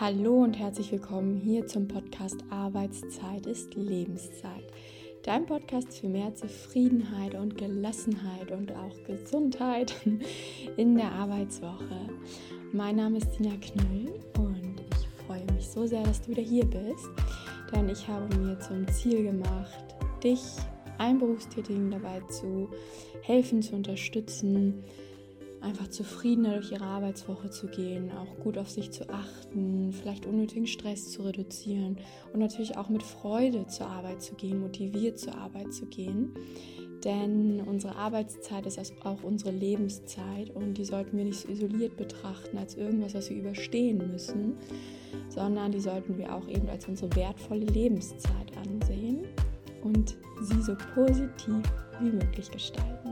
Hallo 0.00 0.42
und 0.42 0.58
herzlich 0.58 0.90
willkommen 0.90 1.36
hier 1.36 1.68
zum 1.68 1.86
Podcast 1.86 2.38
Arbeitszeit 2.50 3.46
ist 3.46 3.76
Lebenszeit. 3.76 4.64
Dein 5.22 5.46
Podcast 5.46 5.96
für 5.96 6.08
mehr 6.08 6.34
Zufriedenheit 6.34 7.36
und 7.36 7.56
Gelassenheit 7.56 8.50
und 8.50 8.72
auch 8.72 9.04
Gesundheit 9.06 9.94
in 10.76 10.96
der 10.96 11.12
Arbeitswoche. 11.12 12.08
Mein 12.72 12.96
Name 12.96 13.18
ist 13.18 13.36
Tina 13.36 13.52
Knüll 13.60 14.18
und 14.36 14.82
ich 14.98 15.24
freue 15.24 15.44
mich 15.54 15.68
so 15.68 15.86
sehr, 15.86 16.02
dass 16.02 16.22
du 16.22 16.32
wieder 16.32 16.42
hier 16.42 16.64
bist, 16.64 17.08
denn 17.72 17.88
ich 17.88 18.08
habe 18.08 18.36
mir 18.38 18.58
zum 18.58 18.88
Ziel 18.88 19.22
gemacht, 19.22 19.94
dich, 20.24 20.42
allen 20.98 21.20
Berufstätigen 21.20 21.92
dabei 21.92 22.20
zu 22.30 22.68
helfen, 23.22 23.62
zu 23.62 23.76
unterstützen, 23.76 24.82
einfach 25.64 25.88
zufriedener 25.88 26.54
durch 26.54 26.72
ihre 26.72 26.84
Arbeitswoche 26.84 27.50
zu 27.50 27.66
gehen, 27.66 28.12
auch 28.12 28.38
gut 28.42 28.58
auf 28.58 28.70
sich 28.70 28.90
zu 28.90 29.08
achten, 29.08 29.92
vielleicht 29.92 30.26
unnötigen 30.26 30.66
Stress 30.66 31.10
zu 31.10 31.22
reduzieren 31.22 31.98
und 32.32 32.40
natürlich 32.40 32.76
auch 32.76 32.88
mit 32.88 33.02
Freude 33.02 33.66
zur 33.66 33.86
Arbeit 33.86 34.22
zu 34.22 34.34
gehen, 34.34 34.60
motiviert 34.60 35.18
zur 35.18 35.36
Arbeit 35.36 35.72
zu 35.72 35.86
gehen. 35.86 36.34
Denn 37.02 37.60
unsere 37.60 37.96
Arbeitszeit 37.96 38.64
ist 38.66 38.78
auch 39.04 39.22
unsere 39.22 39.50
Lebenszeit 39.50 40.50
und 40.50 40.78
die 40.78 40.84
sollten 40.84 41.18
wir 41.18 41.24
nicht 41.24 41.40
so 41.40 41.48
isoliert 41.48 41.96
betrachten 41.96 42.56
als 42.56 42.76
irgendwas, 42.76 43.14
was 43.14 43.28
wir 43.28 43.36
überstehen 43.36 43.98
müssen, 44.10 44.54
sondern 45.28 45.72
die 45.72 45.80
sollten 45.80 46.16
wir 46.16 46.34
auch 46.34 46.48
eben 46.48 46.68
als 46.68 46.88
unsere 46.88 47.14
wertvolle 47.14 47.66
Lebenszeit 47.66 48.56
ansehen 48.56 49.24
und 49.82 50.16
sie 50.40 50.62
so 50.62 50.74
positiv 50.94 51.62
wie 52.00 52.10
möglich 52.10 52.50
gestalten. 52.50 53.03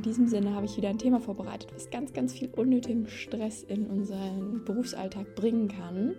In 0.00 0.04
diesem 0.04 0.28
Sinne 0.28 0.54
habe 0.54 0.64
ich 0.64 0.78
wieder 0.78 0.88
ein 0.88 0.96
Thema 0.96 1.20
vorbereitet, 1.20 1.74
was 1.74 1.90
ganz, 1.90 2.14
ganz 2.14 2.32
viel 2.32 2.48
unnötigen 2.56 3.06
Stress 3.06 3.62
in 3.62 3.86
unseren 3.86 4.64
Berufsalltag 4.64 5.34
bringen 5.34 5.68
kann. 5.68 6.14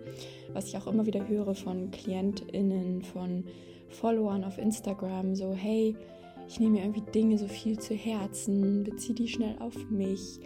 Was 0.52 0.68
ich 0.68 0.76
auch 0.76 0.86
immer 0.86 1.04
wieder 1.04 1.26
höre 1.26 1.56
von 1.56 1.90
KlientInnen, 1.90 3.02
von 3.02 3.42
Followern 3.88 4.44
auf 4.44 4.56
Instagram, 4.56 5.34
so, 5.34 5.52
hey, 5.52 5.96
ich 6.46 6.60
nehme 6.60 6.74
mir 6.74 6.82
irgendwie 6.82 7.10
Dinge 7.10 7.38
so 7.38 7.48
viel 7.48 7.76
zu 7.76 7.94
Herzen, 7.94 8.84
beziehe 8.84 9.16
die 9.16 9.26
schnell 9.26 9.56
auf 9.58 9.74
mich, 9.90 10.38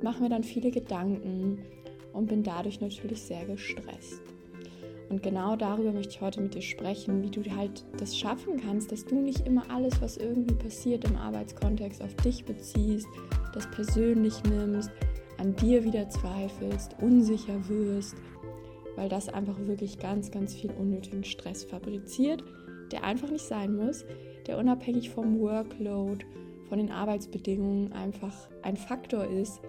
mache 0.00 0.22
mir 0.22 0.28
dann 0.28 0.44
viele 0.44 0.70
Gedanken 0.70 1.64
und 2.12 2.28
bin 2.28 2.44
dadurch 2.44 2.80
natürlich 2.80 3.22
sehr 3.22 3.44
gestresst. 3.44 4.33
Und 5.08 5.22
genau 5.22 5.56
darüber 5.56 5.92
möchte 5.92 6.14
ich 6.14 6.20
heute 6.20 6.40
mit 6.40 6.54
dir 6.54 6.62
sprechen, 6.62 7.22
wie 7.22 7.30
du 7.30 7.42
halt 7.54 7.84
das 7.98 8.16
schaffen 8.16 8.60
kannst, 8.60 8.90
dass 8.90 9.04
du 9.04 9.16
nicht 9.16 9.46
immer 9.46 9.70
alles, 9.70 10.00
was 10.00 10.16
irgendwie 10.16 10.54
passiert 10.54 11.04
im 11.04 11.16
Arbeitskontext, 11.16 12.02
auf 12.02 12.14
dich 12.16 12.44
beziehst, 12.44 13.06
das 13.52 13.70
persönlich 13.70 14.42
nimmst, 14.44 14.90
an 15.38 15.54
dir 15.56 15.84
wieder 15.84 16.08
zweifelst, 16.08 16.96
unsicher 17.00 17.68
wirst, 17.68 18.16
weil 18.96 19.08
das 19.08 19.28
einfach 19.28 19.58
wirklich 19.66 19.98
ganz, 19.98 20.30
ganz 20.30 20.54
viel 20.54 20.70
unnötigen 20.70 21.24
Stress 21.24 21.64
fabriziert, 21.64 22.42
der 22.92 23.04
einfach 23.04 23.30
nicht 23.30 23.44
sein 23.44 23.76
muss, 23.76 24.04
der 24.46 24.58
unabhängig 24.58 25.10
vom 25.10 25.40
Workload, 25.40 26.24
von 26.68 26.78
den 26.78 26.90
Arbeitsbedingungen 26.90 27.92
einfach 27.92 28.48
ein 28.62 28.76
Faktor 28.76 29.26
ist, 29.26 29.60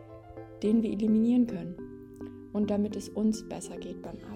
den 0.63 0.81
wir 0.81 0.91
eliminieren 0.91 1.47
können. 1.47 1.75
Und 2.53 2.69
damit 2.69 2.95
es 2.95 3.09
uns 3.09 3.47
besser 3.47 3.77
geht 3.77 4.01
beim 4.01 4.17
Arbeiten. 4.23 4.34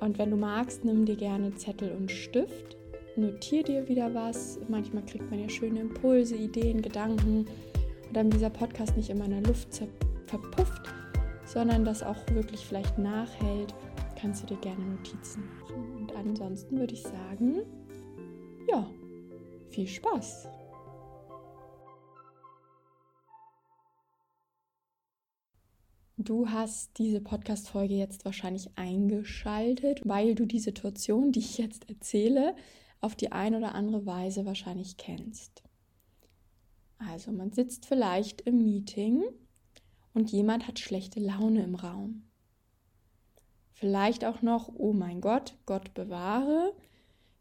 Und 0.00 0.18
wenn 0.18 0.30
du 0.30 0.36
magst, 0.36 0.84
nimm 0.84 1.06
dir 1.06 1.16
gerne 1.16 1.54
Zettel 1.54 1.92
und 1.92 2.10
Stift, 2.10 2.76
notier 3.16 3.62
dir 3.62 3.88
wieder 3.88 4.14
was. 4.14 4.58
Manchmal 4.68 5.04
kriegt 5.04 5.30
man 5.30 5.40
ja 5.40 5.48
schöne 5.48 5.80
Impulse, 5.80 6.36
Ideen, 6.36 6.82
Gedanken. 6.82 7.46
Und 8.06 8.16
dann 8.16 8.30
dieser 8.30 8.50
Podcast 8.50 8.96
nicht 8.96 9.10
immer 9.10 9.24
in 9.24 9.30
der 9.30 9.42
Luft 9.42 9.68
verpufft, 10.26 10.82
sondern 11.44 11.84
das 11.84 12.02
auch 12.02 12.18
wirklich 12.32 12.66
vielleicht 12.66 12.98
nachhält, 12.98 13.74
kannst 14.20 14.42
du 14.42 14.46
dir 14.46 14.60
gerne 14.60 14.84
Notizen 14.84 15.44
machen. 15.60 15.96
Und 15.96 16.14
ansonsten 16.16 16.78
würde 16.78 16.94
ich 16.94 17.02
sagen, 17.02 17.62
ja, 18.68 18.88
viel 19.70 19.86
Spaß. 19.86 20.48
Du 26.26 26.50
hast 26.50 26.98
diese 26.98 27.20
Podcast-Folge 27.20 27.94
jetzt 27.94 28.24
wahrscheinlich 28.24 28.68
eingeschaltet, 28.74 30.00
weil 30.02 30.34
du 30.34 30.44
die 30.44 30.58
Situation, 30.58 31.30
die 31.30 31.38
ich 31.38 31.56
jetzt 31.56 31.88
erzähle, 31.88 32.56
auf 33.00 33.14
die 33.14 33.30
eine 33.30 33.58
oder 33.58 33.76
andere 33.76 34.06
Weise 34.06 34.44
wahrscheinlich 34.44 34.96
kennst. 34.96 35.62
Also, 36.98 37.30
man 37.30 37.52
sitzt 37.52 37.86
vielleicht 37.86 38.40
im 38.40 38.64
Meeting 38.64 39.22
und 40.14 40.32
jemand 40.32 40.66
hat 40.66 40.80
schlechte 40.80 41.20
Laune 41.20 41.62
im 41.62 41.76
Raum. 41.76 42.24
Vielleicht 43.70 44.24
auch 44.24 44.42
noch, 44.42 44.68
oh 44.74 44.92
mein 44.92 45.20
Gott, 45.20 45.56
Gott 45.64 45.94
bewahre, 45.94 46.72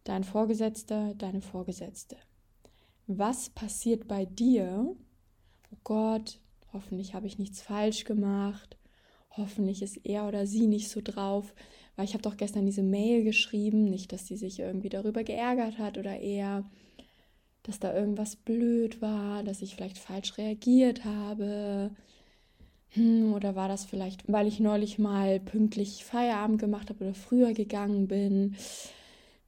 dein 0.04 0.24
Vorgesetzter, 0.24 1.16
deine 1.16 1.42
Vorgesetzte. 1.42 2.18
Was 3.08 3.50
passiert 3.50 4.08
bei 4.08 4.26
dir? 4.26 4.96
Oh 5.72 5.78
Gott, 5.84 6.40
hoffentlich 6.76 7.16
habe 7.16 7.26
ich 7.26 7.40
nichts 7.40 7.62
falsch 7.62 8.04
gemacht, 8.04 8.78
hoffentlich 9.32 9.82
ist 9.82 10.06
er 10.06 10.28
oder 10.28 10.46
sie 10.46 10.68
nicht 10.68 10.90
so 10.90 11.02
drauf, 11.04 11.56
weil 11.96 12.06
ich 12.06 12.14
habe 12.14 12.22
doch 12.22 12.38
gestern 12.38 12.66
diese 12.66 12.84
Mail 12.84 13.24
geschrieben, 13.24 13.86
nicht, 13.86 14.12
dass 14.12 14.28
sie 14.28 14.38
sich 14.38 14.60
irgendwie 14.60 14.90
darüber 14.90 15.24
geärgert 15.24 15.80
hat 15.80 15.98
oder 15.98 16.20
eher, 16.20 16.64
dass 17.64 17.80
da 17.80 17.96
irgendwas 17.96 18.36
blöd 18.36 19.02
war, 19.02 19.44
dass 19.44 19.62
ich 19.62 19.76
vielleicht 19.76 19.98
falsch 19.98 20.38
reagiert 20.38 21.04
habe. 21.06 21.92
Hm, 22.90 23.34
oder 23.34 23.56
war 23.56 23.68
das 23.68 23.86
vielleicht, 23.86 24.32
weil 24.32 24.48
ich 24.48 24.60
neulich 24.60 25.00
mal 25.00 25.40
pünktlich 25.40 26.06
Feierabend 26.06 26.60
gemacht 26.60 26.90
habe 26.90 27.04
oder 27.04 27.14
früher 27.14 27.54
gegangen 27.54 28.08
bin? 28.08 28.56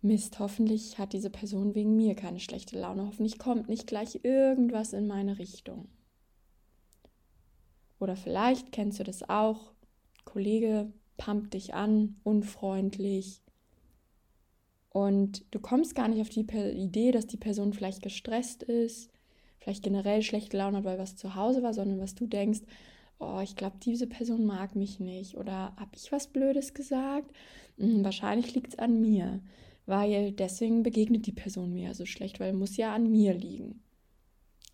Mist, 0.01 0.39
hoffentlich 0.39 0.97
hat 0.97 1.13
diese 1.13 1.29
Person 1.29 1.75
wegen 1.75 1.95
mir 1.95 2.15
keine 2.15 2.39
schlechte 2.39 2.79
Laune. 2.79 3.05
Hoffentlich 3.05 3.39
kommt 3.39 3.67
nicht 3.67 3.87
gleich 3.87 4.19
irgendwas 4.23 4.93
in 4.93 5.07
meine 5.07 5.37
Richtung. 5.37 5.87
Oder 7.99 8.15
vielleicht 8.15 8.71
kennst 8.71 8.99
du 8.99 9.03
das 9.03 9.27
auch. 9.27 9.71
Kollege 10.25 10.91
pumpt 11.17 11.53
dich 11.53 11.73
an, 11.73 12.15
unfreundlich. 12.23 13.41
Und 14.89 15.45
du 15.51 15.59
kommst 15.59 15.95
gar 15.95 16.07
nicht 16.07 16.21
auf 16.21 16.29
die 16.29 16.45
Idee, 16.75 17.11
dass 17.11 17.27
die 17.27 17.37
Person 17.37 17.73
vielleicht 17.73 18.01
gestresst 18.01 18.63
ist, 18.63 19.11
vielleicht 19.59 19.83
generell 19.83 20.21
schlechte 20.21 20.57
Laune 20.57 20.77
hat, 20.77 20.85
weil 20.85 20.99
was 20.99 21.15
zu 21.15 21.35
Hause 21.35 21.61
war, 21.63 21.73
sondern 21.73 21.99
was 21.99 22.15
du 22.15 22.25
denkst, 22.27 22.61
oh, 23.19 23.39
ich 23.43 23.55
glaube, 23.55 23.77
diese 23.83 24.07
Person 24.07 24.45
mag 24.45 24.75
mich 24.75 24.99
nicht. 24.99 25.37
Oder 25.37 25.75
habe 25.75 25.91
ich 25.95 26.11
was 26.11 26.27
Blödes 26.27 26.73
gesagt? 26.73 27.31
Hm, 27.77 28.03
wahrscheinlich 28.03 28.53
liegt 28.53 28.73
es 28.73 28.79
an 28.79 29.01
mir, 29.01 29.41
weil 29.85 30.31
deswegen 30.31 30.83
begegnet 30.83 31.25
die 31.25 31.31
Person 31.31 31.73
mir 31.73 31.93
so 31.93 32.05
schlecht, 32.05 32.39
weil 32.39 32.53
muss 32.53 32.77
ja 32.77 32.93
an 32.93 33.11
mir 33.11 33.33
liegen 33.33 33.83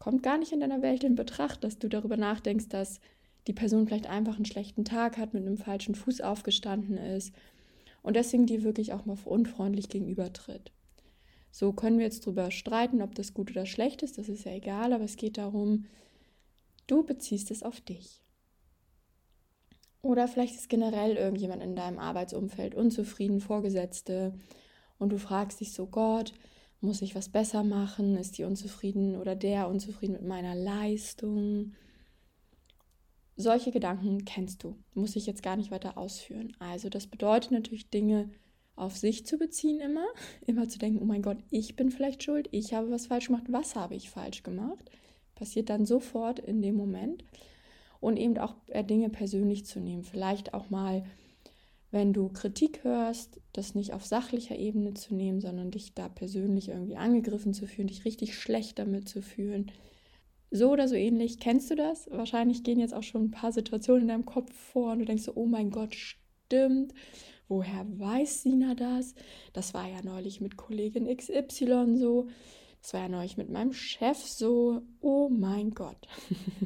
kommt 0.04 0.22
gar 0.22 0.38
nicht 0.38 0.52
in 0.52 0.60
deiner 0.60 0.82
Welt 0.82 1.06
in 1.06 1.16
Betracht, 1.16 1.64
dass 1.64 1.80
du 1.80 1.88
darüber 1.88 2.18
nachdenkst, 2.18 2.68
dass 2.68 3.00
die 3.48 3.54
Person 3.54 3.88
vielleicht 3.88 4.08
einfach 4.08 4.36
einen 4.36 4.44
schlechten 4.44 4.84
Tag 4.84 5.16
hat, 5.18 5.34
mit 5.34 5.46
einem 5.46 5.56
falschen 5.56 5.96
Fuß 5.96 6.20
aufgestanden 6.20 6.98
ist 6.98 7.34
und 8.02 8.18
deswegen 8.18 8.46
dir 8.46 8.64
wirklich 8.64 8.92
auch 8.92 9.06
mal 9.06 9.16
unfreundlich 9.24 9.88
gegenübertritt. 9.88 10.74
So 11.52 11.72
können 11.72 12.00
wir 12.00 12.06
jetzt 12.06 12.26
drüber 12.26 12.52
streiten, 12.52 13.02
ob 13.02 13.16
das 13.16 13.34
gut 13.34 13.52
oder 13.52 13.66
schlecht 13.66 14.04
ist, 14.04 14.18
das 14.18 14.28
ist 14.28 14.44
ja 14.44 14.52
egal, 14.52 14.92
aber 14.92 15.06
es 15.06 15.16
geht 15.16 15.38
darum, 15.38 15.86
du 16.88 17.04
beziehst 17.04 17.50
es 17.50 17.64
auf 17.64 17.80
dich. 17.80 18.20
Oder 20.02 20.28
vielleicht 20.28 20.56
ist 20.56 20.68
generell 20.68 21.16
irgendjemand 21.16 21.64
in 21.64 21.78
deinem 21.78 22.00
Arbeitsumfeld 22.00 22.76
unzufrieden, 22.76 23.40
Vorgesetzte, 23.40 24.34
und 25.00 25.14
du 25.14 25.18
fragst 25.18 25.62
dich 25.62 25.72
so, 25.72 25.86
Gott, 25.86 26.34
muss 26.84 27.02
ich 27.02 27.16
was 27.16 27.30
besser 27.30 27.64
machen? 27.64 28.18
Ist 28.18 28.38
die 28.38 28.44
unzufrieden 28.44 29.16
oder 29.16 29.36
der 29.36 29.70
unzufrieden 29.70 30.14
mit 30.14 30.26
meiner 30.26 30.54
Leistung? 30.54 31.74
Solche 33.36 33.72
Gedanken 33.72 34.26
kennst 34.26 34.64
du, 34.64 34.76
muss 34.94 35.16
ich 35.16 35.26
jetzt 35.26 35.42
gar 35.42 35.56
nicht 35.56 35.72
weiter 35.72 35.98
ausführen. 35.98 36.56
Also 36.60 36.90
das 36.90 37.08
bedeutet 37.08 37.52
natürlich 37.52 37.90
Dinge 37.90 38.30
auf 38.76 38.98
sich 38.98 39.26
zu 39.26 39.38
beziehen 39.38 39.80
immer, 39.80 40.06
immer 40.46 40.68
zu 40.68 40.78
denken, 40.78 41.00
oh 41.02 41.06
mein 41.06 41.22
Gott, 41.22 41.38
ich 41.50 41.76
bin 41.76 41.90
vielleicht 41.90 42.24
schuld, 42.24 42.50
ich 42.52 42.74
habe 42.74 42.92
was 42.92 43.08
falsch 43.08 43.28
gemacht, 43.28 43.46
was 43.48 43.76
habe 43.76 43.96
ich 43.96 44.10
falsch 44.10 44.44
gemacht? 44.44 44.92
Passiert 45.36 45.70
dann 45.70 45.86
sofort 45.86 46.40
in 46.40 46.62
dem 46.62 46.76
Moment. 46.76 47.24
Und 48.00 48.18
eben 48.18 48.38
auch 48.38 48.56
äh, 48.68 48.84
Dinge 48.84 49.10
persönlich 49.10 49.66
zu 49.66 49.80
nehmen, 49.80 50.04
vielleicht 50.04 50.54
auch 50.54 50.70
mal 50.70 51.06
wenn 51.94 52.12
du 52.12 52.28
Kritik 52.30 52.84
hörst, 52.84 53.40
das 53.54 53.76
nicht 53.76 53.94
auf 53.94 54.04
sachlicher 54.04 54.58
Ebene 54.58 54.96
zu 54.96 55.14
nehmen, 55.14 55.42
sondern 55.42 55.70
dich 55.70 55.94
da 55.94 56.10
persönlich 56.10 56.70
irgendwie 56.70 56.98
angegriffen 56.98 57.54
zu 57.54 57.68
fühlen, 57.68 57.88
dich 57.88 58.04
richtig 58.04 58.36
schlecht 58.36 58.80
damit 58.80 59.08
zu 59.08 59.22
fühlen. 59.22 59.72
So 60.50 60.72
oder 60.72 60.88
so 60.88 60.96
ähnlich. 60.96 61.40
Kennst 61.40 61.70
du 61.70 61.76
das? 61.76 62.10
Wahrscheinlich 62.10 62.64
gehen 62.64 62.80
jetzt 62.80 62.96
auch 62.96 63.04
schon 63.04 63.26
ein 63.26 63.32
paar 63.32 63.52
Situationen 63.52 64.04
in 64.04 64.08
deinem 64.08 64.26
Kopf 64.26 64.52
vor 64.56 64.94
und 64.94 65.00
du 65.00 65.06
denkst 65.06 65.24
so, 65.24 65.34
oh 65.36 65.46
mein 65.46 65.70
Gott, 65.70 65.94
stimmt. 65.94 66.96
Woher 67.48 67.86
weiß 67.88 68.42
Sina 68.42 68.74
das? 68.74 69.14
Das 69.54 69.76
war 69.76 69.88
ja 69.88 70.02
neulich 70.04 70.42
mit 70.42 70.58
Kollegin 70.58 71.16
XY 71.16 71.96
so. 71.96 72.28
Das 72.82 72.94
war 72.94 73.02
ja 73.02 73.10
neulich 73.10 73.38
mit 73.38 73.52
meinem 73.52 73.72
Chef 73.72 74.18
so. 74.18 74.82
Oh 75.00 75.30
mein 75.30 75.72
Gott. 75.72 76.08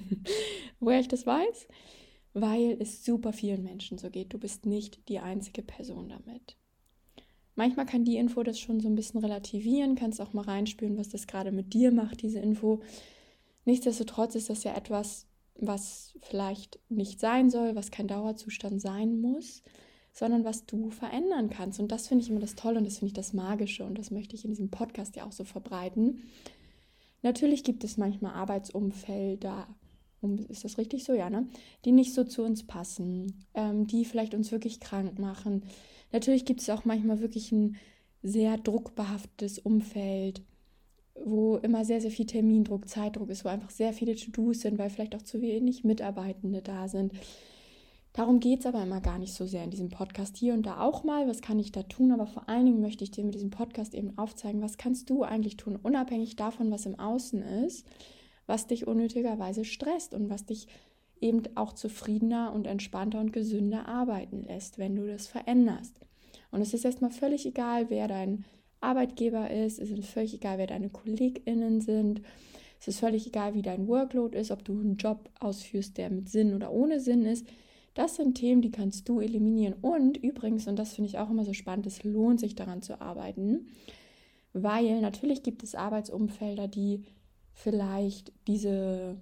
Woher 0.80 1.02
ich 1.02 1.10
das 1.10 1.26
weiß? 1.26 1.68
Weil 2.42 2.78
es 2.80 3.04
super 3.04 3.34
vielen 3.34 3.64
Menschen 3.64 3.98
so 3.98 4.10
geht. 4.10 4.34
Du 4.34 4.38
bist 4.38 4.66
nicht 4.66 5.08
die 5.10 5.20
einzige 5.20 5.62
Person 5.62 6.10
damit. 6.10 6.58
Manchmal 7.56 7.88
kann 7.88 8.06
die 8.06 8.18
Info 8.18 8.44
das 8.44 8.60
schon 8.60 8.80
so 8.80 8.88
ein 8.88 8.96
bisschen 8.96 9.20
relativieren, 9.20 9.96
kannst 9.96 10.22
auch 10.22 10.34
mal 10.34 10.44
reinspüren, 10.44 10.98
was 10.98 11.10
das 11.10 11.26
gerade 11.26 11.52
mit 11.52 11.74
dir 11.74 11.92
macht, 11.92 12.22
diese 12.22 12.40
Info. 12.40 12.82
Nichtsdestotrotz 13.66 14.36
ist 14.36 14.50
das 14.50 14.64
ja 14.64 14.76
etwas, 14.76 15.26
was 15.56 16.14
vielleicht 16.22 16.80
nicht 16.88 17.20
sein 17.20 17.50
soll, 17.50 17.76
was 17.76 17.90
kein 17.90 18.08
Dauerzustand 18.08 18.80
sein 18.80 19.20
muss, 19.20 19.64
sondern 20.14 20.46
was 20.46 20.68
du 20.68 20.92
verändern 20.92 21.50
kannst. 21.50 21.80
Und 21.80 21.92
das 21.92 22.08
finde 22.08 22.24
ich 22.24 22.30
immer 22.30 22.40
das 22.40 22.56
Tolle 22.56 22.78
und 22.78 22.86
das 22.86 23.00
finde 23.00 23.08
ich 23.08 23.14
das 23.14 23.34
Magische 23.34 23.84
und 23.84 23.98
das 23.98 24.12
möchte 24.12 24.36
ich 24.36 24.46
in 24.46 24.52
diesem 24.52 24.70
Podcast 24.70 25.16
ja 25.16 25.26
auch 25.26 25.32
so 25.32 25.44
verbreiten. 25.44 26.24
Natürlich 27.24 27.64
gibt 27.64 27.84
es 27.84 27.98
manchmal 27.98 28.34
Arbeitsumfelder, 28.34 29.68
ist 30.50 30.64
das 30.64 30.78
richtig 30.78 31.04
so, 31.04 31.14
ja, 31.14 31.30
ne? 31.30 31.48
Die 31.86 31.92
nicht 31.92 32.14
so 32.14 32.24
zu 32.24 32.44
uns 32.44 32.66
passen, 32.66 33.46
ähm, 33.54 33.88
die 33.88 34.06
vielleicht 34.06 34.34
uns 34.34 34.52
wirklich 34.52 34.80
krank 34.80 35.20
machen. 35.20 35.64
Natürlich 36.12 36.46
gibt 36.46 36.62
es 36.62 36.70
auch 36.70 36.86
manchmal 36.86 37.20
wirklich 37.20 37.52
ein 37.52 37.78
sehr 38.24 38.58
druckbehaftetes 38.58 39.60
Umfeld, 39.60 40.42
wo 41.16 41.58
immer 41.58 41.86
sehr, 41.86 42.02
sehr 42.02 42.12
viel 42.12 42.26
Termindruck, 42.26 42.88
Zeitdruck 42.90 43.30
ist, 43.30 43.46
wo 43.46 43.50
einfach 43.50 43.70
sehr 43.70 43.94
viele 43.94 44.16
To-Dos 44.16 44.62
sind, 44.62 44.78
weil 44.78 44.90
vielleicht 44.90 45.16
auch 45.16 45.22
zu 45.22 45.42
wenig 45.42 45.84
Mitarbeitende 45.84 46.62
da 46.62 46.88
sind. 46.88 47.14
Darum 48.14 48.40
geht 48.40 48.62
es 48.62 48.66
aber 48.66 48.82
immer 48.82 49.00
gar 49.00 49.20
nicht 49.20 49.34
so 49.34 49.46
sehr 49.46 49.64
in 49.64 49.70
diesem 49.70 49.90
Podcast. 49.90 50.38
Hier 50.38 50.56
und 50.56 50.66
da 50.66 50.82
auch 50.82 51.04
mal, 51.04 51.28
was 51.28 51.42
kann 51.42 51.60
ich 51.60 51.72
da 51.72 51.84
tun, 51.84 52.12
aber 52.12 52.26
vor 52.26 52.50
allen 52.50 52.66
Dingen 52.66 52.82
möchte 52.82 53.04
ich 53.04 53.12
dir 53.12 53.24
mit 53.24 53.36
diesem 53.36 53.52
Podcast 53.52 53.94
eben 53.94 54.18
aufzeigen, 54.18 54.62
was 54.62 54.78
kannst 54.78 55.12
du 55.12 55.22
eigentlich 55.22 55.58
tun, 55.58 55.76
unabhängig 55.76 56.36
davon, 56.36 56.72
was 56.72 56.88
im 56.88 57.00
Außen 57.00 57.44
ist 57.44 57.86
was 58.48 58.68
dich 58.68 58.88
unnötigerweise 58.88 59.66
stresst 59.66 60.14
und 60.14 60.30
was 60.30 60.46
dich 60.46 60.68
eben 61.20 61.44
auch 61.56 61.74
zufriedener 61.74 62.54
und 62.54 62.68
entspannter 62.68 63.20
und 63.20 63.34
gesünder 63.34 63.88
arbeiten 63.88 64.44
lässt, 64.44 64.78
wenn 64.78 64.96
du 64.96 65.08
das 65.08 65.28
veränderst. 65.28 66.00
Und 66.52 66.62
es 66.62 66.74
ist 66.74 66.86
erstmal 66.86 67.12
völlig 67.12 67.46
egal, 67.46 67.90
wer 67.90 68.08
dein 68.08 68.46
Arbeitgeber 68.80 69.50
ist, 69.50 69.80
es 69.80 69.90
ist 69.90 70.06
völlig 70.06 70.36
egal, 70.36 70.58
wer 70.58 70.68
deine 70.68 70.90
KollegInnen 70.90 71.82
sind, 71.82 72.22
es 72.80 72.88
ist 72.88 73.00
völlig 73.00 73.28
egal, 73.28 73.56
wie 73.56 73.64
dein 73.64 73.88
Workload 73.88 74.38
ist, 74.38 74.52
ob 74.52 74.64
du 74.64 74.74
einen 74.74 74.98
Job 74.98 75.30
ausführst, 75.40 75.98
der 75.98 76.10
mit 76.10 76.30
Sinn 76.30 76.54
oder 76.54 76.72
ohne 76.72 77.00
Sinn 77.00 77.26
ist. 77.26 77.48
Das 77.96 78.16
sind 78.16 78.36
Themen, 78.36 78.62
die 78.62 78.70
kannst 78.70 79.10
du 79.10 79.20
eliminieren. 79.20 79.74
Und 79.82 80.18
übrigens, 80.18 80.68
und 80.68 80.78
das 80.78 80.94
finde 80.94 81.10
ich 81.10 81.18
auch 81.18 81.32
immer 81.32 81.44
so 81.44 81.54
spannend, 81.54 81.88
es 81.88 82.04
lohnt 82.04 82.40
sich 82.40 82.54
daran 82.54 82.84
zu 82.84 83.02
arbeiten, 83.02 83.68
weil 84.54 85.02
natürlich 85.02 85.42
gibt 85.42 85.64
es 85.64 85.74
Arbeitsumfelder, 85.74 86.68
die 86.68 87.04
vielleicht 87.58 88.32
diese 88.48 89.18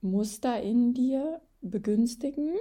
Muster 0.00 0.60
in 0.60 0.92
dir 0.92 1.40
begünstigen. 1.60 2.54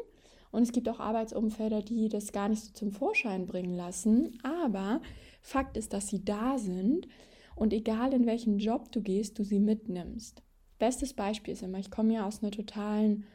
Und 0.52 0.62
es 0.62 0.72
gibt 0.72 0.88
auch 0.88 1.00
Arbeitsumfelder, 1.00 1.82
die 1.82 2.10
das 2.10 2.32
gar 2.32 2.48
nicht 2.48 2.64
so 2.64 2.72
zum 2.74 2.92
Vorschein 2.92 3.48
bringen 3.48 3.76
lassen. 3.76 4.38
Aber 4.44 5.02
Fakt 5.42 5.78
ist, 5.78 5.94
dass 5.94 6.08
sie 6.08 6.24
da 6.24 6.60
sind 6.60 7.08
und 7.56 7.74
egal 7.74 8.14
in 8.14 8.28
welchen 8.28 8.60
Job 8.60 8.92
du 8.92 9.02
gehst, 9.02 9.40
du 9.40 9.44
sie 9.44 9.60
mitnimmst. 9.60 10.44
Bestes 10.78 11.14
Beispiel 11.14 11.54
ist 11.54 11.64
immer, 11.64 11.80
ich 11.80 11.90
komme 11.90 12.14
ja 12.14 12.28
aus 12.28 12.44
einer 12.44 12.52
totalen 12.52 13.26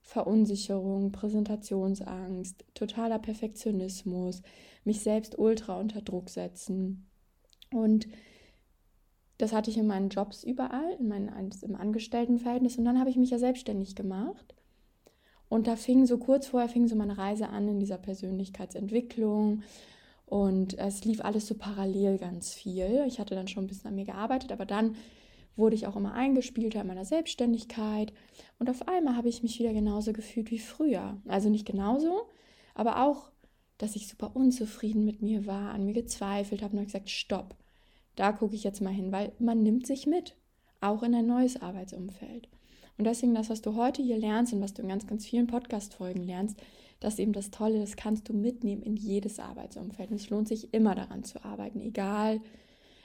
Verunsicherung, 0.00 1.12
Präsentationsangst, 1.12 2.64
totaler 2.72 3.18
Perfektionismus, 3.18 4.40
mich 4.84 5.02
selbst 5.02 5.38
ultra 5.38 5.78
unter 5.78 6.00
Druck 6.00 6.30
setzen. 6.30 7.06
Und 7.70 8.08
das 9.40 9.52
hatte 9.52 9.70
ich 9.70 9.78
in 9.78 9.86
meinen 9.86 10.10
Jobs 10.10 10.44
überall, 10.44 10.96
in 10.98 11.08
meinen, 11.08 11.50
im 11.62 11.74
Angestelltenverhältnis. 11.74 12.76
Und 12.76 12.84
dann 12.84 12.98
habe 12.98 13.10
ich 13.10 13.16
mich 13.16 13.30
ja 13.30 13.38
selbstständig 13.38 13.94
gemacht. 13.94 14.54
Und 15.48 15.66
da 15.66 15.76
fing 15.76 16.06
so 16.06 16.18
kurz 16.18 16.46
vorher 16.46 16.68
fing 16.68 16.86
so 16.86 16.94
meine 16.94 17.16
Reise 17.16 17.48
an 17.48 17.66
in 17.66 17.80
dieser 17.80 17.98
Persönlichkeitsentwicklung. 17.98 19.62
Und 20.26 20.78
es 20.78 21.04
lief 21.04 21.24
alles 21.24 21.46
so 21.46 21.54
parallel 21.54 22.18
ganz 22.18 22.52
viel. 22.52 23.04
Ich 23.06 23.18
hatte 23.18 23.34
dann 23.34 23.48
schon 23.48 23.64
ein 23.64 23.66
bisschen 23.66 23.88
an 23.88 23.94
mir 23.96 24.04
gearbeitet, 24.04 24.52
aber 24.52 24.66
dann 24.66 24.94
wurde 25.56 25.74
ich 25.74 25.86
auch 25.86 25.96
immer 25.96 26.12
eingespielter 26.12 26.82
in 26.82 26.86
meiner 26.86 27.04
Selbstständigkeit. 27.04 28.12
Und 28.58 28.68
auf 28.70 28.86
einmal 28.88 29.16
habe 29.16 29.28
ich 29.28 29.42
mich 29.42 29.58
wieder 29.58 29.72
genauso 29.72 30.12
gefühlt 30.12 30.50
wie 30.50 30.58
früher. 30.58 31.16
Also 31.26 31.48
nicht 31.48 31.66
genauso, 31.66 32.28
aber 32.74 33.02
auch, 33.04 33.30
dass 33.78 33.96
ich 33.96 34.06
super 34.06 34.36
unzufrieden 34.36 35.04
mit 35.04 35.22
mir 35.22 35.46
war, 35.46 35.72
an 35.72 35.86
mir 35.86 35.94
gezweifelt 35.94 36.62
habe 36.62 36.72
und 36.72 36.78
habe 36.78 36.86
gesagt, 36.86 37.10
stopp 37.10 37.56
da 38.20 38.32
gucke 38.32 38.54
ich 38.54 38.64
jetzt 38.64 38.82
mal 38.82 38.92
hin, 38.92 39.12
weil 39.12 39.32
man 39.38 39.62
nimmt 39.62 39.86
sich 39.86 40.06
mit, 40.06 40.36
auch 40.82 41.02
in 41.02 41.14
ein 41.14 41.26
neues 41.26 41.60
Arbeitsumfeld. 41.62 42.48
Und 42.98 43.04
deswegen 43.06 43.34
das, 43.34 43.48
was 43.48 43.62
du 43.62 43.76
heute 43.76 44.02
hier 44.02 44.18
lernst 44.18 44.52
und 44.52 44.60
was 44.60 44.74
du 44.74 44.82
in 44.82 44.88
ganz, 44.88 45.06
ganz 45.06 45.24
vielen 45.24 45.46
Podcast-Folgen 45.46 46.22
lernst, 46.22 46.60
das 47.00 47.14
ist 47.14 47.20
eben 47.20 47.32
das 47.32 47.50
Tolle, 47.50 47.80
das 47.80 47.96
kannst 47.96 48.28
du 48.28 48.34
mitnehmen 48.34 48.82
in 48.82 48.98
jedes 48.98 49.40
Arbeitsumfeld. 49.40 50.10
Und 50.10 50.16
es 50.16 50.28
lohnt 50.28 50.48
sich 50.48 50.74
immer 50.74 50.94
daran 50.94 51.24
zu 51.24 51.42
arbeiten, 51.42 51.80
egal 51.80 52.42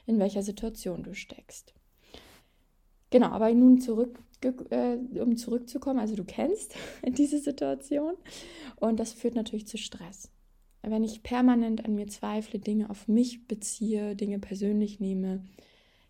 in 0.05 0.19
welcher 0.19 0.43
Situation 0.43 1.01
du 1.01 1.13
steckst. 1.13 1.73
Genau, 3.09 3.27
aber 3.27 3.53
nun 3.53 3.79
zurück, 3.79 4.19
äh, 4.41 4.97
um 5.17 5.37
zurückzukommen, 5.37 5.99
also 5.99 6.17
du 6.17 6.25
kennst 6.25 6.75
diese 7.07 7.39
Situation 7.39 8.15
und 8.75 8.99
das 8.99 9.13
führt 9.13 9.35
natürlich 9.35 9.67
zu 9.67 9.77
Stress 9.77 10.29
wenn 10.89 11.03
ich 11.03 11.23
permanent 11.23 11.85
an 11.85 11.95
mir 11.95 12.07
zweifle, 12.07 12.59
Dinge 12.59 12.89
auf 12.89 13.07
mich 13.07 13.47
beziehe, 13.47 14.15
Dinge 14.15 14.39
persönlich 14.39 14.99
nehme, 14.99 15.43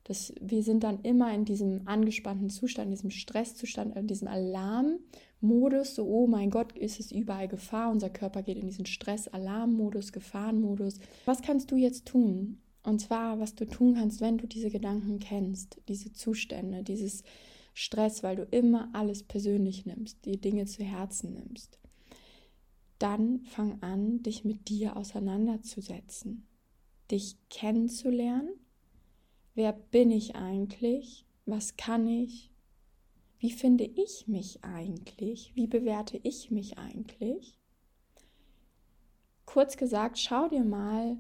das, 0.06 0.34
wir 0.40 0.62
sind 0.62 0.84
dann 0.84 1.02
immer 1.02 1.34
in 1.34 1.46
diesem 1.46 1.88
angespannten 1.88 2.50
Zustand, 2.50 2.88
in 2.88 2.96
diesem 2.96 3.10
Stresszustand, 3.10 3.96
in 3.96 4.06
diesem 4.06 4.28
Alarmmodus, 4.28 5.96
so, 5.96 6.06
oh 6.06 6.28
mein 6.28 6.52
Gott, 6.52 6.78
ist 6.78 7.00
es 7.00 7.12
überall 7.12 7.48
Gefahr, 7.48 7.92
unser 7.92 8.12
Körper 8.12 8.44
geht 8.44 8.58
in 8.58 8.68
diesen 8.68 8.86
Stress-Alarmmodus, 8.86 10.12
Gefahrenmodus. 10.12 11.00
Was 11.26 11.42
kannst 11.42 11.72
du 11.72 11.76
jetzt 11.76 12.06
tun? 12.06 12.60
Und 12.84 13.00
zwar, 13.00 13.40
was 13.40 13.56
du 13.56 13.66
tun 13.66 13.96
kannst, 13.96 14.22
wenn 14.22 14.38
du 14.38 14.46
diese 14.46 14.70
Gedanken 14.70 15.18
kennst, 15.18 15.82
diese 15.88 16.14
Zustände, 16.14 16.84
dieses 16.84 17.24
Stress, 17.74 18.22
weil 18.22 18.36
du 18.36 18.44
immer 18.52 18.90
alles 18.94 19.24
persönlich 19.24 19.88
nimmst, 19.88 20.24
die 20.26 20.40
Dinge 20.40 20.66
zu 20.66 20.84
Herzen 20.84 21.34
nimmst 21.34 21.80
dann 23.00 23.42
fang 23.46 23.82
an, 23.82 24.24
dich 24.24 24.46
mit 24.46 24.70
dir 24.70 24.96
auseinanderzusetzen, 24.98 26.48
dich 27.12 27.38
kennenzulernen. 27.50 28.54
Wer 29.54 29.74
bin 29.74 30.12
ich 30.12 30.36
eigentlich? 30.36 31.26
Was 31.46 31.78
kann 31.78 32.08
ich? 32.08 32.52
Wie 33.40 33.52
finde 33.52 33.84
ich 33.84 34.28
mich 34.28 34.64
eigentlich? 34.64 35.56
Wie 35.56 35.68
bewerte 35.68 36.20
ich 36.24 36.52
mich 36.52 36.78
eigentlich? 36.78 37.60
Kurz 39.46 39.78
gesagt, 39.78 40.18
schau 40.18 40.50
dir 40.50 40.64
mal 40.64 41.18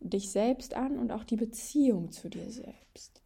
dich 0.00 0.30
selbst 0.30 0.74
an 0.74 0.98
und 0.98 1.12
auch 1.12 1.24
die 1.24 1.36
Beziehung 1.36 2.10
zu 2.10 2.28
dir 2.28 2.50
selbst. 2.50 3.22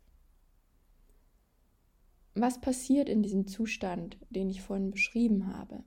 Was 2.35 2.61
passiert 2.61 3.09
in 3.09 3.23
diesem 3.23 3.47
Zustand, 3.47 4.17
den 4.31 4.51
ich 4.51 4.63
vorhin 4.63 4.91
beschrieben 4.91 5.55
habe? 5.55 5.85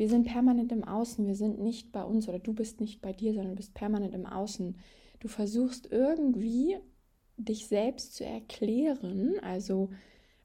Wir 0.00 0.08
sind 0.08 0.26
permanent 0.26 0.72
im 0.72 0.82
Außen, 0.82 1.26
wir 1.26 1.34
sind 1.34 1.60
nicht 1.60 1.92
bei 1.92 2.02
uns 2.02 2.26
oder 2.26 2.38
du 2.38 2.54
bist 2.54 2.80
nicht 2.80 3.02
bei 3.02 3.12
dir, 3.12 3.34
sondern 3.34 3.50
du 3.50 3.56
bist 3.56 3.74
permanent 3.74 4.14
im 4.14 4.24
Außen. 4.24 4.78
Du 5.18 5.28
versuchst 5.28 5.92
irgendwie 5.92 6.78
dich 7.36 7.68
selbst 7.68 8.14
zu 8.14 8.24
erklären, 8.24 9.34
also 9.42 9.90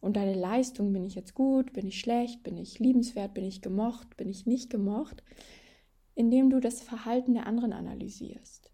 und 0.01 0.17
deine 0.17 0.33
Leistung, 0.33 0.91
bin 0.91 1.05
ich 1.05 1.15
jetzt 1.15 1.35
gut, 1.35 1.71
bin 1.71 1.87
ich 1.87 2.01
schlecht, 2.01 2.43
bin 2.43 2.57
ich 2.57 2.79
liebenswert, 2.79 3.33
bin 3.33 3.45
ich 3.45 3.61
gemocht, 3.61 4.17
bin 4.17 4.27
ich 4.27 4.45
nicht 4.45 4.69
gemocht, 4.69 5.23
indem 6.15 6.49
du 6.49 6.59
das 6.59 6.81
Verhalten 6.81 7.33
der 7.33 7.47
anderen 7.47 7.71
analysierst. 7.71 8.73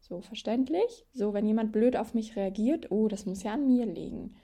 So 0.00 0.22
verständlich? 0.22 1.04
So, 1.12 1.34
wenn 1.34 1.44
jemand 1.44 1.70
blöd 1.70 1.98
auf 1.98 2.14
mich 2.14 2.34
reagiert, 2.34 2.90
oh, 2.90 3.08
das 3.08 3.26
muss 3.26 3.42
ja 3.42 3.52
an 3.52 3.66
mir 3.66 3.84
liegen. 3.84 4.36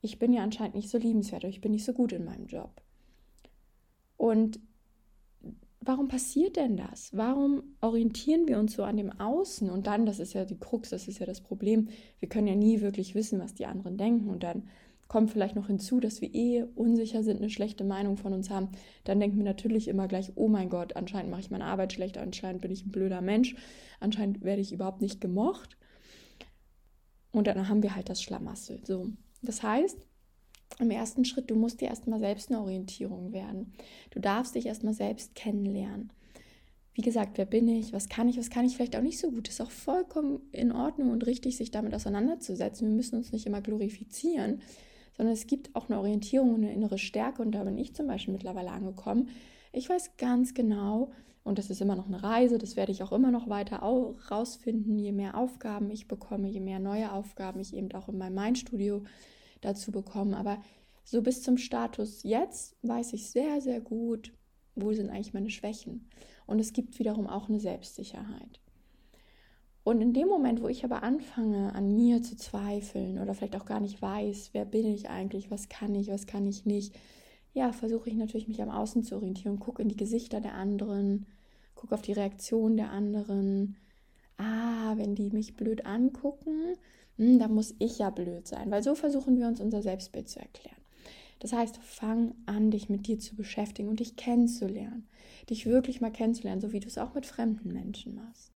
Ich 0.00 0.18
bin 0.18 0.32
ja 0.32 0.42
anscheinend 0.42 0.74
nicht 0.74 0.90
so 0.90 0.98
liebenswert 0.98 1.44
oder 1.44 1.50
ich 1.50 1.60
bin 1.60 1.70
nicht 1.70 1.84
so 1.84 1.92
gut 1.92 2.12
in 2.12 2.24
meinem 2.24 2.48
Job. 2.48 2.82
Und 4.18 4.60
warum 5.80 6.08
passiert 6.08 6.56
denn 6.56 6.76
das? 6.76 7.16
Warum 7.16 7.62
orientieren 7.80 8.46
wir 8.46 8.58
uns 8.58 8.74
so 8.74 8.82
an 8.82 8.98
dem 8.98 9.10
Außen? 9.18 9.70
Und 9.70 9.86
dann, 9.86 10.04
das 10.04 10.18
ist 10.18 10.34
ja 10.34 10.44
die 10.44 10.58
Krux, 10.58 10.90
das 10.90 11.08
ist 11.08 11.18
ja 11.18 11.24
das 11.24 11.40
Problem, 11.40 11.88
wir 12.18 12.28
können 12.28 12.46
ja 12.46 12.54
nie 12.54 12.82
wirklich 12.82 13.14
wissen, 13.14 13.40
was 13.40 13.54
die 13.54 13.64
anderen 13.64 13.96
denken. 13.96 14.28
Und 14.28 14.42
dann 14.42 14.64
kommt 15.06 15.30
vielleicht 15.30 15.56
noch 15.56 15.68
hinzu, 15.68 16.00
dass 16.00 16.20
wir 16.20 16.34
eh 16.34 16.64
unsicher 16.74 17.22
sind, 17.22 17.38
eine 17.38 17.48
schlechte 17.48 17.84
Meinung 17.84 18.18
von 18.18 18.34
uns 18.34 18.50
haben. 18.50 18.68
Dann 19.04 19.20
denken 19.20 19.38
wir 19.38 19.44
natürlich 19.44 19.88
immer 19.88 20.08
gleich, 20.08 20.32
oh 20.34 20.48
mein 20.48 20.68
Gott, 20.68 20.96
anscheinend 20.96 21.30
mache 21.30 21.40
ich 21.40 21.50
meine 21.50 21.64
Arbeit 21.64 21.94
schlecht, 21.94 22.18
anscheinend 22.18 22.60
bin 22.60 22.72
ich 22.72 22.84
ein 22.84 22.92
blöder 22.92 23.22
Mensch, 23.22 23.56
anscheinend 24.00 24.42
werde 24.42 24.60
ich 24.60 24.72
überhaupt 24.72 25.00
nicht 25.00 25.20
gemocht. 25.20 25.78
Und 27.32 27.46
dann 27.46 27.68
haben 27.68 27.82
wir 27.82 27.94
halt 27.94 28.10
das 28.10 28.20
Schlamassel. 28.20 28.80
So. 28.84 29.08
Das 29.42 29.62
heißt, 29.62 30.07
im 30.78 30.90
ersten 30.90 31.24
Schritt, 31.24 31.50
du 31.50 31.56
musst 31.56 31.80
dir 31.80 31.88
erstmal 31.88 32.20
selbst 32.20 32.50
eine 32.50 32.60
Orientierung 32.60 33.32
werden. 33.32 33.72
Du 34.10 34.20
darfst 34.20 34.54
dich 34.54 34.66
erstmal 34.66 34.94
selbst 34.94 35.34
kennenlernen. 35.34 36.10
Wie 36.94 37.02
gesagt, 37.02 37.38
wer 37.38 37.44
bin 37.44 37.68
ich? 37.68 37.92
Was 37.92 38.08
kann 38.08 38.28
ich? 38.28 38.38
Was 38.38 38.50
kann 38.50 38.64
ich 38.64 38.76
vielleicht 38.76 38.96
auch 38.96 39.02
nicht 39.02 39.20
so 39.20 39.30
gut? 39.30 39.48
Ist 39.48 39.60
auch 39.60 39.70
vollkommen 39.70 40.40
in 40.52 40.72
Ordnung 40.72 41.10
und 41.10 41.26
richtig, 41.26 41.56
sich 41.56 41.70
damit 41.70 41.94
auseinanderzusetzen. 41.94 42.88
Wir 42.88 42.94
müssen 42.94 43.16
uns 43.16 43.32
nicht 43.32 43.46
immer 43.46 43.60
glorifizieren, 43.60 44.60
sondern 45.16 45.32
es 45.32 45.46
gibt 45.46 45.74
auch 45.76 45.88
eine 45.88 45.98
Orientierung 45.98 46.54
und 46.54 46.64
eine 46.64 46.72
innere 46.72 46.98
Stärke 46.98 47.42
und 47.42 47.52
da 47.52 47.64
bin 47.64 47.78
ich 47.78 47.94
zum 47.94 48.06
Beispiel 48.06 48.34
mittlerweile 48.34 48.70
angekommen. 48.70 49.28
Ich 49.72 49.88
weiß 49.88 50.16
ganz 50.16 50.54
genau, 50.54 51.12
und 51.44 51.58
das 51.58 51.70
ist 51.70 51.80
immer 51.80 51.96
noch 51.96 52.06
eine 52.06 52.22
Reise, 52.22 52.58
das 52.58 52.76
werde 52.76 52.92
ich 52.92 53.02
auch 53.02 53.12
immer 53.12 53.30
noch 53.30 53.48
weiter 53.48 53.78
rausfinden, 53.78 54.98
je 54.98 55.12
mehr 55.12 55.36
Aufgaben 55.36 55.90
ich 55.90 56.06
bekomme, 56.08 56.48
je 56.48 56.60
mehr 56.60 56.78
neue 56.78 57.12
Aufgaben 57.12 57.60
ich 57.60 57.74
eben 57.74 57.90
auch 57.92 58.08
in 58.08 58.18
meinem 58.18 58.34
Mindstudio 58.34 59.02
dazu 59.60 59.92
bekomme. 59.92 60.36
Aber 60.36 60.58
so 61.04 61.22
bis 61.22 61.42
zum 61.42 61.56
Status 61.56 62.22
jetzt 62.22 62.76
weiß 62.82 63.12
ich 63.12 63.30
sehr, 63.30 63.60
sehr 63.60 63.80
gut, 63.80 64.32
wo 64.74 64.92
sind 64.92 65.10
eigentlich 65.10 65.34
meine 65.34 65.50
Schwächen. 65.50 66.08
Und 66.46 66.58
es 66.58 66.72
gibt 66.72 66.98
wiederum 66.98 67.26
auch 67.26 67.48
eine 67.48 67.60
Selbstsicherheit. 67.60 68.60
Und 69.84 70.02
in 70.02 70.12
dem 70.12 70.28
Moment, 70.28 70.62
wo 70.62 70.68
ich 70.68 70.84
aber 70.84 71.02
anfange, 71.02 71.74
an 71.74 71.94
mir 71.94 72.22
zu 72.22 72.36
zweifeln 72.36 73.18
oder 73.18 73.34
vielleicht 73.34 73.56
auch 73.56 73.64
gar 73.64 73.80
nicht 73.80 74.02
weiß, 74.02 74.50
wer 74.52 74.66
bin 74.66 74.86
ich 74.86 75.08
eigentlich, 75.08 75.50
was 75.50 75.70
kann 75.70 75.94
ich, 75.94 76.08
was 76.08 76.26
kann 76.26 76.46
ich 76.46 76.66
nicht, 76.66 76.94
ja, 77.54 77.72
versuche 77.72 78.10
ich 78.10 78.16
natürlich, 78.16 78.48
mich 78.48 78.60
am 78.60 78.68
Außen 78.68 79.02
zu 79.02 79.16
orientieren, 79.16 79.58
gucke 79.58 79.80
in 79.80 79.88
die 79.88 79.96
Gesichter 79.96 80.40
der 80.40 80.54
anderen, 80.54 81.26
gucke 81.74 81.94
auf 81.94 82.02
die 82.02 82.12
Reaktion 82.12 82.76
der 82.76 82.90
anderen. 82.90 83.76
Ah, 84.36 84.92
wenn 84.96 85.14
die 85.14 85.30
mich 85.30 85.56
blöd 85.56 85.86
angucken, 85.86 86.74
hm, 87.18 87.38
dann 87.38 87.52
muss 87.52 87.74
ich 87.78 87.98
ja 87.98 88.10
blöd 88.10 88.46
sein, 88.46 88.70
weil 88.70 88.82
so 88.82 88.94
versuchen 88.94 89.38
wir 89.38 89.46
uns 89.48 89.60
unser 89.60 89.82
Selbstbild 89.82 90.28
zu 90.28 90.38
erklären. 90.38 90.76
Das 91.40 91.52
heißt, 91.52 91.78
fang 91.78 92.34
an, 92.46 92.70
dich 92.70 92.88
mit 92.88 93.06
dir 93.06 93.18
zu 93.18 93.36
beschäftigen 93.36 93.88
und 93.88 94.00
dich 94.00 94.16
kennenzulernen. 94.16 95.06
Dich 95.50 95.66
wirklich 95.66 96.00
mal 96.00 96.10
kennenzulernen, 96.10 96.60
so 96.60 96.72
wie 96.72 96.80
du 96.80 96.88
es 96.88 96.98
auch 96.98 97.14
mit 97.14 97.26
fremden 97.26 97.72
Menschen 97.72 98.14
machst. 98.14 98.52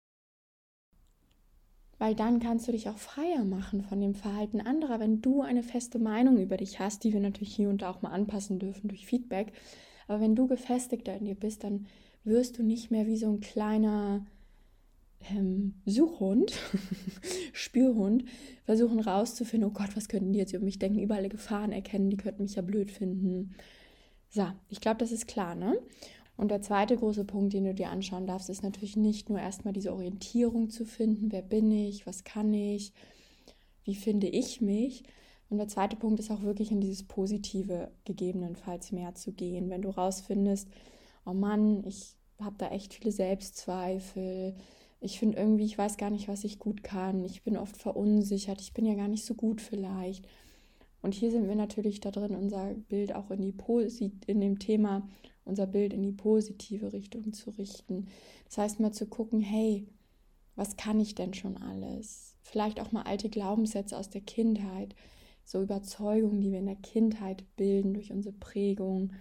Weil 1.99 2.15
dann 2.15 2.41
kannst 2.41 2.67
du 2.67 2.73
dich 2.73 2.89
auch 2.89 2.97
freier 2.97 3.45
machen 3.45 3.83
von 3.83 4.01
dem 4.01 4.15
Verhalten 4.15 4.63
anderer, 4.63 5.01
wenn 5.01 5.21
du 5.21 5.43
eine 5.43 5.63
feste 5.63 5.99
Meinung 5.99 6.39
über 6.39 6.57
dich 6.57 6.81
hast, 6.81 7.05
die 7.05 7.13
wir 7.13 7.21
natürlich 7.21 7.55
hier 7.55 7.69
und 7.69 7.83
da 7.83 7.91
auch 7.91 8.01
mal 8.01 8.13
anpassen 8.13 8.59
dürfen 8.59 8.89
durch 8.89 9.05
Feedback. 9.05 9.53
Aber 10.09 10.21
wenn 10.21 10.35
du 10.35 10.47
gefestigter 10.47 11.15
in 11.15 11.27
dir 11.27 11.35
bist, 11.35 11.63
dann 11.65 11.87
wirst 12.25 12.59
du 12.59 12.63
nicht 12.63 12.91
mehr 12.91 13.07
wie 13.07 13.19
so 13.19 13.29
ein 13.29 13.41
kleiner 13.41 14.25
ähm, 15.29 15.75
Suchhund, 15.85 16.53
Spürhund, 17.53 18.25
versuchen 18.65 19.01
rauszufinden, 19.01 19.69
oh 19.69 19.73
Gott, 19.73 19.97
was 19.97 20.09
könnten 20.09 20.33
die 20.33 20.39
jetzt 20.39 20.53
über 20.53 20.65
mich 20.65 20.79
denken, 20.79 21.01
überall 21.01 21.29
Gefahren 21.29 21.73
erkennen, 21.73 22.11
die 22.11 22.17
könnten 22.17 22.43
mich 22.43 22.55
ja 22.55 22.63
blöd 22.63 22.91
finden. 22.91 23.55
So, 24.31 24.47
ich 24.69 24.81
glaube, 24.81 24.99
das 24.99 25.13
ist 25.13 25.27
klar, 25.27 25.55
ne? 25.55 25.79
Und 26.37 26.51
der 26.51 26.63
zweite 26.63 26.97
große 26.97 27.25
Punkt, 27.25 27.53
den 27.53 27.65
du 27.65 27.75
dir 27.75 27.91
anschauen 27.91 28.27
darfst, 28.27 28.49
ist 28.49 28.63
natürlich 28.63 28.97
nicht 28.97 29.29
nur 29.29 29.39
erstmal 29.39 29.75
diese 29.75 29.93
Orientierung 29.93 30.71
zu 30.71 30.87
finden, 30.87 31.33
wer 31.33 31.43
bin 31.43 31.71
ich, 31.71 32.07
was 32.07 32.25
kann 32.25 32.55
ich, 32.55 32.95
wie 33.85 33.95
finde 33.95 34.27
ich 34.29 34.63
mich. 34.63 35.03
Und 35.51 35.59
der 35.59 35.69
zweite 35.69 35.97
Punkt 35.97 36.19
ist 36.19 36.31
auch 36.31 36.43
wirklich 36.43 36.71
in 36.71 36.81
dieses 36.81 37.03
Positive 37.03 37.91
gegebenenfalls 38.05 38.93
mehr 38.93 39.15
zu 39.15 39.33
gehen. 39.33 39.69
Wenn 39.69 39.83
du 39.83 39.91
rausfindest, 39.91 40.69
oh 41.27 41.35
Mann, 41.35 41.85
ich 41.85 42.15
habe 42.41 42.55
da 42.57 42.71
echt 42.71 42.95
viele 42.95 43.13
Selbstzweifel, 43.13 44.55
ich 45.01 45.19
finde 45.19 45.39
irgendwie, 45.39 45.65
ich 45.65 45.79
weiß 45.79 45.97
gar 45.97 46.11
nicht, 46.11 46.29
was 46.29 46.45
ich 46.45 46.59
gut 46.59 46.83
kann. 46.83 47.25
Ich 47.25 47.43
bin 47.43 47.57
oft 47.57 47.77
verunsichert. 47.77 48.61
Ich 48.61 48.75
bin 48.75 48.85
ja 48.85 48.95
gar 48.95 49.09
nicht 49.09 49.25
so 49.25 49.35
gut 49.35 49.61
vielleicht. 49.61 50.27
Und 51.03 51.15
hier 51.15 51.31
sind 51.31 51.49
wir 51.49 51.55
natürlich 51.55 52.01
da 52.01 52.11
drin, 52.11 52.35
unser 52.35 52.75
Bild 52.75 53.15
auch 53.15 53.31
in 53.31 53.41
die 53.41 53.53
Posi 53.53 54.13
in 54.27 54.41
dem 54.41 54.59
Thema, 54.59 55.09
unser 55.47 55.67
Bild 55.67 55.95
in 55.95 56.03
die 56.03 56.13
positive 56.13 56.93
Richtung 56.93 57.33
zu 57.33 57.51
richten. 57.51 58.09
Das 58.45 58.59
heißt 58.59 58.81
mal 58.81 58.93
zu 58.93 59.07
gucken, 59.07 59.41
hey, 59.41 59.87
was 60.57 60.77
kann 60.77 61.01
ich 61.01 61.15
denn 61.15 61.33
schon 61.33 61.57
alles? 61.57 62.37
Vielleicht 62.43 62.81
auch 62.81 62.93
mal 62.93 63.03
alte 63.03 63.31
Glaubenssätze 63.31 63.97
aus 63.97 64.11
der 64.11 64.21
Kindheit, 64.21 64.95
so 65.45 65.63
Überzeugungen, 65.63 66.43
die 66.43 66.53
wir 66.53 66.59
in 66.59 66.67
der 66.67 66.77
Kindheit 66.77 67.45
bilden 67.57 67.95
durch 67.95 68.13
unsere 68.13 68.35
Prägung. 68.35 69.15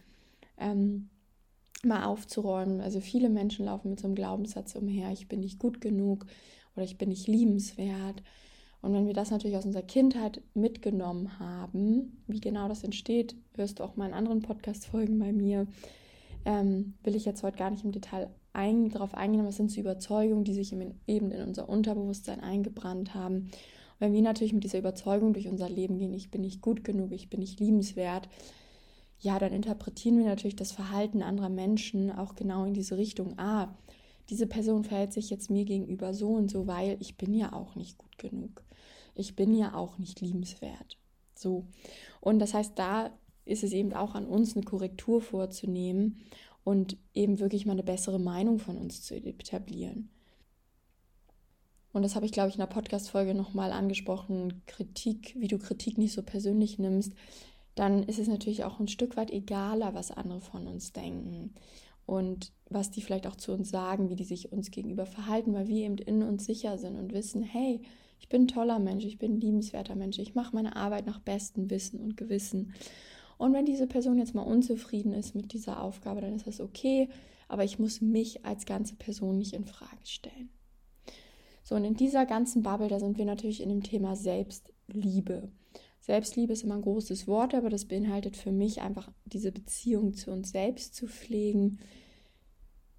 Ähm, 0.58 1.10
mal 1.84 2.06
aufzuräumen. 2.06 2.82
Also 2.82 3.00
viele 3.00 3.30
Menschen 3.30 3.66
laufen 3.66 3.90
mit 3.90 4.00
so 4.00 4.08
einem 4.08 4.16
Glaubenssatz 4.16 4.76
umher, 4.76 5.12
ich 5.12 5.28
bin 5.28 5.40
nicht 5.40 5.60
gut 5.60 5.82
genug 5.82 6.26
oder 6.76 6.86
ich 6.86 6.98
bin 6.98 7.10
nicht 7.10 7.28
liebenswert. 7.28 8.24
Und 8.82 8.94
wenn 8.94 9.08
wir 9.08 9.14
das 9.14 9.32
natürlich 9.32 9.58
aus 9.58 9.66
unserer 9.66 9.84
Kindheit 9.84 10.42
mitgenommen 10.54 11.40
haben, 11.40 12.24
wie 12.28 12.40
genau 12.40 12.70
das 12.70 12.84
entsteht, 12.84 13.36
hörst 13.56 13.80
du 13.80 13.84
auch 13.84 13.98
mal 13.98 14.08
in 14.08 14.14
anderen 14.14 14.42
Podcast-Folgen 14.42 15.20
bei 15.20 15.34
mir. 15.34 15.68
Ähm, 16.46 16.94
will 17.04 17.16
ich 17.16 17.26
jetzt 17.26 17.44
heute 17.44 17.58
gar 17.58 17.70
nicht 17.70 17.84
im 17.84 17.92
Detail 17.92 18.30
ein, 18.54 18.90
darauf 18.90 19.14
eingehen, 19.14 19.42
aber 19.42 19.50
es 19.50 19.58
sind 19.58 19.72
so 19.72 19.82
Überzeugungen, 19.82 20.46
die 20.46 20.54
sich 20.54 20.74
eben 21.08 21.32
in 21.32 21.42
unser 21.44 21.68
Unterbewusstsein 21.68 22.40
eingebrannt 22.40 23.14
haben. 23.14 23.36
Und 23.36 23.52
wenn 24.00 24.14
wir 24.14 24.22
natürlich 24.22 24.54
mit 24.54 24.64
dieser 24.64 24.80
Überzeugung 24.80 25.34
durch 25.34 25.50
unser 25.50 25.70
Leben 25.70 25.98
gehen, 25.98 26.14
ich 26.14 26.32
bin 26.32 26.42
nicht 26.42 26.62
gut 26.62 26.86
genug, 26.86 27.12
ich 27.12 27.30
bin 27.30 27.42
nicht 27.42 27.60
liebenswert, 27.60 28.30
ja, 29.20 29.38
dann 29.38 29.52
interpretieren 29.52 30.18
wir 30.18 30.26
natürlich 30.26 30.56
das 30.56 30.72
Verhalten 30.72 31.22
anderer 31.22 31.50
Menschen 31.50 32.12
auch 32.12 32.36
genau 32.36 32.66
in 32.66 32.74
diese 32.74 32.98
Richtung. 32.98 33.38
Ah, 33.38 33.76
diese 34.30 34.48
Person 34.48 34.84
verhält 34.84 35.12
sich 35.12 35.30
jetzt 35.30 35.50
mir 35.50 35.66
gegenüber 35.66 36.14
so 36.14 36.30
und 36.30 36.50
so, 36.50 36.68
weil 36.68 36.98
ich 37.00 37.18
bin 37.18 37.34
ja 37.34 37.54
auch 37.54 37.76
nicht 37.76 37.98
gut 37.98 38.18
genug. 38.18 38.64
Ich 39.16 39.36
bin 39.36 39.54
ja 39.54 39.74
auch 39.74 39.98
nicht 39.98 40.22
liebenswert. 40.22 40.98
So. 41.36 41.66
Und 42.22 42.40
das 42.40 42.54
heißt, 42.54 42.78
da 42.78 43.12
ist 43.44 43.64
es 43.64 43.74
eben 43.74 43.94
auch 43.94 44.16
an 44.16 44.26
uns, 44.26 44.56
eine 44.56 44.64
Korrektur 44.64 45.22
vorzunehmen 45.22 46.20
und 46.64 46.98
eben 47.14 47.40
wirklich 47.40 47.66
mal 47.66 47.74
eine 47.74 47.84
bessere 47.84 48.20
Meinung 48.20 48.60
von 48.60 48.78
uns 48.78 49.02
zu 49.02 49.16
etablieren. 49.16 50.10
Und 51.92 52.04
das 52.04 52.16
habe 52.16 52.26
ich, 52.26 52.32
glaube 52.32 52.50
ich, 52.50 52.56
in 52.56 52.60
der 52.60 52.68
Podcast-Folge 52.68 53.34
nochmal 53.34 53.72
angesprochen. 53.72 54.62
Kritik, 54.68 55.36
wie 55.40 55.48
du 55.48 55.58
Kritik 55.58 55.98
nicht 55.98 56.14
so 56.14 56.22
persönlich 56.22 56.78
nimmst 56.78 57.14
dann 57.80 58.04
ist 58.04 58.20
es 58.20 58.28
natürlich 58.28 58.66
auch 58.66 58.82
ein 58.82 58.90
Stück 58.90 59.16
weit 59.16 59.32
egaler, 59.32 59.94
was 59.94 60.12
andere 60.12 60.42
von 60.42 60.68
uns 60.68 60.92
denken 60.92 61.54
und 62.06 62.52
was 62.70 62.92
die 62.92 63.02
vielleicht 63.02 63.26
auch 63.26 63.38
zu 63.38 63.54
uns 63.54 63.70
sagen, 63.70 64.10
wie 64.10 64.18
die 64.18 64.26
sich 64.26 64.52
uns 64.52 64.70
gegenüber 64.70 65.06
verhalten, 65.06 65.54
weil 65.54 65.70
wir 65.70 65.86
eben 65.86 65.98
in 65.98 66.22
uns 66.22 66.44
sicher 66.44 66.78
sind 66.78 66.98
und 66.98 67.14
wissen, 67.14 67.42
hey, 67.42 67.82
ich 68.20 68.28
bin 68.28 68.44
ein 68.44 68.48
toller 68.50 68.80
Mensch, 68.80 69.06
ich 69.06 69.18
bin 69.18 69.36
ein 69.36 69.40
liebenswerter 69.40 69.96
Mensch, 69.96 70.20
ich 70.20 70.36
mache 70.36 70.54
meine 70.54 70.76
Arbeit 70.76 71.06
nach 71.06 71.20
bestem 71.20 71.70
Wissen 71.70 72.02
und 72.02 72.18
Gewissen. 72.18 72.74
Und 73.38 73.54
wenn 73.54 73.66
diese 73.66 73.88
Person 73.88 74.18
jetzt 74.18 74.36
mal 74.36 74.42
unzufrieden 74.42 75.14
ist 75.14 75.34
mit 75.34 75.54
dieser 75.54 75.82
Aufgabe, 75.82 76.20
dann 76.20 76.36
ist 76.36 76.48
das 76.48 76.60
okay, 76.60 77.08
aber 77.48 77.64
ich 77.64 77.80
muss 77.80 78.02
mich 78.02 78.46
als 78.46 78.66
ganze 78.66 78.98
Person 78.98 79.38
nicht 79.38 79.54
in 79.54 79.64
Frage 79.64 80.04
stellen. 80.04 80.50
So, 81.64 81.76
und 81.76 81.86
in 81.86 81.96
dieser 81.96 82.26
ganzen 82.26 82.62
Bubble, 82.62 82.90
da 82.90 83.00
sind 83.00 83.18
wir 83.18 83.26
natürlich 83.26 83.64
in 83.64 83.70
dem 83.70 83.84
Thema 83.84 84.18
Selbstliebe. 84.18 85.50
Selbstliebe 86.00 86.54
ist 86.54 86.64
immer 86.64 86.76
ein 86.76 86.82
großes 86.82 87.28
Wort, 87.28 87.54
aber 87.54 87.70
das 87.70 87.86
beinhaltet 87.86 88.38
für 88.38 88.52
mich 88.52 88.82
einfach 88.82 89.12
diese 89.26 89.52
Beziehung 89.52 90.14
zu 90.14 90.32
uns 90.32 90.52
selbst 90.52 90.96
zu 90.96 91.08
pflegen. 91.08 91.80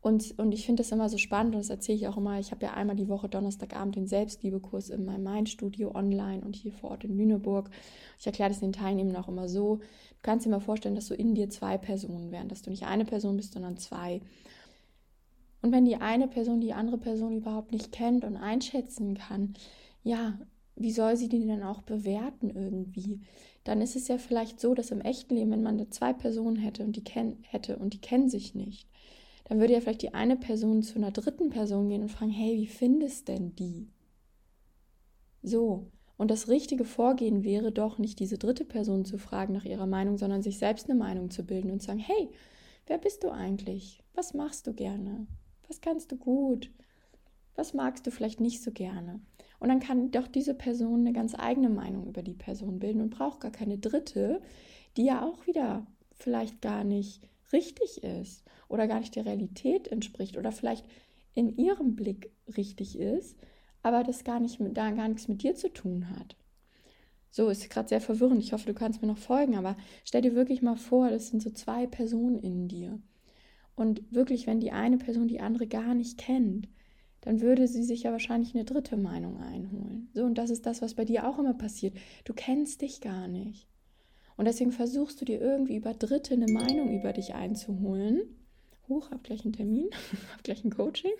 Und, 0.02 0.38
und 0.38 0.52
ich 0.52 0.64
finde 0.64 0.82
das 0.82 0.92
immer 0.92 1.10
so 1.10 1.18
spannend 1.18 1.54
und 1.54 1.60
das 1.60 1.68
erzähle 1.68 1.98
ich 1.98 2.08
auch 2.08 2.16
immer. 2.16 2.38
Ich 2.38 2.52
habe 2.52 2.64
ja 2.64 2.72
einmal 2.72 2.96
die 2.96 3.08
Woche 3.08 3.28
Donnerstagabend 3.28 3.96
den 3.96 4.06
Selbstliebekurs 4.06 4.88
in 4.88 5.04
meinem 5.04 5.24
Mindstudio 5.24 5.94
online 5.94 6.42
und 6.42 6.56
hier 6.56 6.72
vor 6.72 6.92
Ort 6.92 7.04
in 7.04 7.16
Lüneburg. 7.16 7.70
Ich 8.18 8.26
erkläre 8.26 8.48
das 8.48 8.60
den 8.60 8.72
Teilnehmern 8.72 9.16
auch 9.16 9.28
immer 9.28 9.48
so. 9.48 9.76
Du 9.76 9.82
kannst 10.22 10.46
dir 10.46 10.50
mal 10.50 10.60
vorstellen, 10.60 10.94
dass 10.94 11.08
du 11.08 11.14
in 11.14 11.34
dir 11.34 11.50
zwei 11.50 11.76
Personen 11.76 12.32
wären, 12.32 12.48
dass 12.48 12.62
du 12.62 12.70
nicht 12.70 12.84
eine 12.84 13.04
Person 13.04 13.36
bist, 13.36 13.52
sondern 13.52 13.76
zwei. 13.76 14.22
Und 15.60 15.72
wenn 15.72 15.84
die 15.84 15.96
eine 15.96 16.28
Person 16.28 16.62
die 16.62 16.72
andere 16.72 16.96
Person 16.96 17.36
überhaupt 17.36 17.72
nicht 17.72 17.92
kennt 17.92 18.24
und 18.24 18.36
einschätzen 18.38 19.18
kann, 19.18 19.52
ja, 20.02 20.38
wie 20.80 20.92
soll 20.92 21.16
sie 21.16 21.28
die 21.28 21.46
denn 21.46 21.62
auch 21.62 21.82
bewerten 21.82 22.48
irgendwie? 22.50 23.20
Dann 23.64 23.82
ist 23.82 23.96
es 23.96 24.08
ja 24.08 24.16
vielleicht 24.16 24.60
so, 24.60 24.74
dass 24.74 24.90
im 24.90 25.02
echten 25.02 25.34
Leben, 25.34 25.50
wenn 25.50 25.62
man 25.62 25.76
da 25.76 25.90
zwei 25.90 26.14
Personen 26.14 26.56
hätte 26.56 26.84
und 26.84 26.96
die 26.96 27.04
kennen 27.04 27.42
hätte 27.42 27.76
und 27.76 27.92
die 27.92 28.00
kennen 28.00 28.30
sich 28.30 28.54
nicht, 28.54 28.88
dann 29.44 29.60
würde 29.60 29.74
ja 29.74 29.80
vielleicht 29.80 30.00
die 30.00 30.14
eine 30.14 30.36
Person 30.36 30.82
zu 30.82 30.96
einer 30.96 31.10
dritten 31.10 31.50
Person 31.50 31.90
gehen 31.90 32.00
und 32.00 32.08
fragen, 32.08 32.30
hey, 32.30 32.56
wie 32.56 32.66
findest 32.66 33.28
denn 33.28 33.54
die? 33.56 33.88
So. 35.42 35.90
Und 36.16 36.30
das 36.30 36.48
richtige 36.48 36.84
Vorgehen 36.84 37.44
wäre 37.44 37.72
doch 37.72 37.98
nicht 37.98 38.18
diese 38.18 38.38
dritte 38.38 38.64
Person 38.64 39.04
zu 39.04 39.18
fragen 39.18 39.52
nach 39.52 39.64
ihrer 39.64 39.86
Meinung, 39.86 40.16
sondern 40.16 40.42
sich 40.42 40.58
selbst 40.58 40.88
eine 40.88 40.98
Meinung 40.98 41.30
zu 41.30 41.44
bilden 41.44 41.70
und 41.70 41.80
zu 41.80 41.88
sagen, 41.88 41.98
hey, 41.98 42.30
wer 42.86 42.98
bist 42.98 43.22
du 43.22 43.30
eigentlich? 43.30 44.02
Was 44.14 44.32
machst 44.32 44.66
du 44.66 44.72
gerne? 44.72 45.26
Was 45.68 45.80
kannst 45.80 46.10
du 46.12 46.16
gut? 46.16 46.70
Was 47.54 47.74
magst 47.74 48.06
du 48.06 48.10
vielleicht 48.10 48.40
nicht 48.40 48.62
so 48.62 48.70
gerne? 48.70 49.20
Und 49.60 49.68
dann 49.68 49.80
kann 49.80 50.10
doch 50.10 50.26
diese 50.26 50.54
Person 50.54 51.00
eine 51.00 51.12
ganz 51.12 51.34
eigene 51.38 51.68
Meinung 51.68 52.06
über 52.06 52.22
die 52.22 52.34
Person 52.34 52.78
bilden 52.78 53.02
und 53.02 53.10
braucht 53.10 53.40
gar 53.40 53.52
keine 53.52 53.78
dritte, 53.78 54.40
die 54.96 55.04
ja 55.04 55.24
auch 55.24 55.46
wieder 55.46 55.86
vielleicht 56.14 56.60
gar 56.62 56.82
nicht 56.82 57.22
richtig 57.52 58.02
ist 58.02 58.42
oder 58.68 58.88
gar 58.88 59.00
nicht 59.00 59.14
der 59.14 59.26
Realität 59.26 59.88
entspricht 59.88 60.36
oder 60.36 60.50
vielleicht 60.50 60.86
in 61.34 61.56
ihrem 61.56 61.94
Blick 61.94 62.32
richtig 62.56 62.98
ist, 62.98 63.36
aber 63.82 64.02
das 64.02 64.24
gar 64.24 64.40
nicht 64.40 64.60
mit, 64.60 64.76
da 64.76 64.90
gar 64.90 65.08
nichts 65.08 65.28
mit 65.28 65.42
dir 65.42 65.54
zu 65.54 65.72
tun 65.72 66.10
hat. 66.10 66.36
So 67.30 67.48
ist 67.48 67.70
gerade 67.70 67.88
sehr 67.88 68.00
verwirrend. 68.00 68.42
Ich 68.42 68.52
hoffe, 68.52 68.66
du 68.66 68.74
kannst 68.74 69.02
mir 69.02 69.08
noch 69.08 69.18
folgen, 69.18 69.56
aber 69.56 69.76
stell 70.04 70.22
dir 70.22 70.34
wirklich 70.34 70.62
mal 70.62 70.76
vor, 70.76 71.10
das 71.10 71.28
sind 71.28 71.42
so 71.42 71.50
zwei 71.50 71.86
Personen 71.86 72.40
in 72.40 72.66
dir. 72.66 72.98
Und 73.76 74.02
wirklich, 74.12 74.46
wenn 74.46 74.60
die 74.60 74.72
eine 74.72 74.98
Person 74.98 75.28
die 75.28 75.40
andere 75.40 75.66
gar 75.66 75.94
nicht 75.94 76.18
kennt, 76.18 76.68
dann 77.20 77.40
würde 77.40 77.68
sie 77.68 77.82
sich 77.82 78.04
ja 78.04 78.12
wahrscheinlich 78.12 78.54
eine 78.54 78.64
dritte 78.64 78.96
Meinung 78.96 79.40
einholen. 79.40 80.08
So, 80.14 80.24
und 80.24 80.36
das 80.36 80.50
ist 80.50 80.66
das, 80.66 80.80
was 80.80 80.94
bei 80.94 81.04
dir 81.04 81.28
auch 81.28 81.38
immer 81.38 81.54
passiert. 81.54 81.94
Du 82.24 82.32
kennst 82.32 82.80
dich 82.80 83.00
gar 83.00 83.28
nicht. 83.28 83.66
Und 84.36 84.46
deswegen 84.46 84.72
versuchst 84.72 85.20
du 85.20 85.26
dir 85.26 85.40
irgendwie 85.40 85.76
über 85.76 85.92
Dritte 85.92 86.32
eine 86.32 86.50
Meinung 86.50 86.98
über 86.98 87.12
dich 87.12 87.34
einzuholen. 87.34 88.22
Hoch, 88.88 89.10
hab 89.10 89.22
gleich 89.22 89.44
einen 89.44 89.52
Termin, 89.52 89.90
hab 90.32 90.42
gleich 90.42 90.64
ein 90.64 90.70
Coaching. 90.70 91.12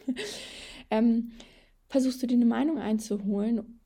Ähm, 0.90 1.33
versuchst 1.87 2.23
du 2.23 2.26
dir 2.26 2.37
eine 2.37 2.47
Meinung 2.47 2.78
einzuholen. 2.78 3.80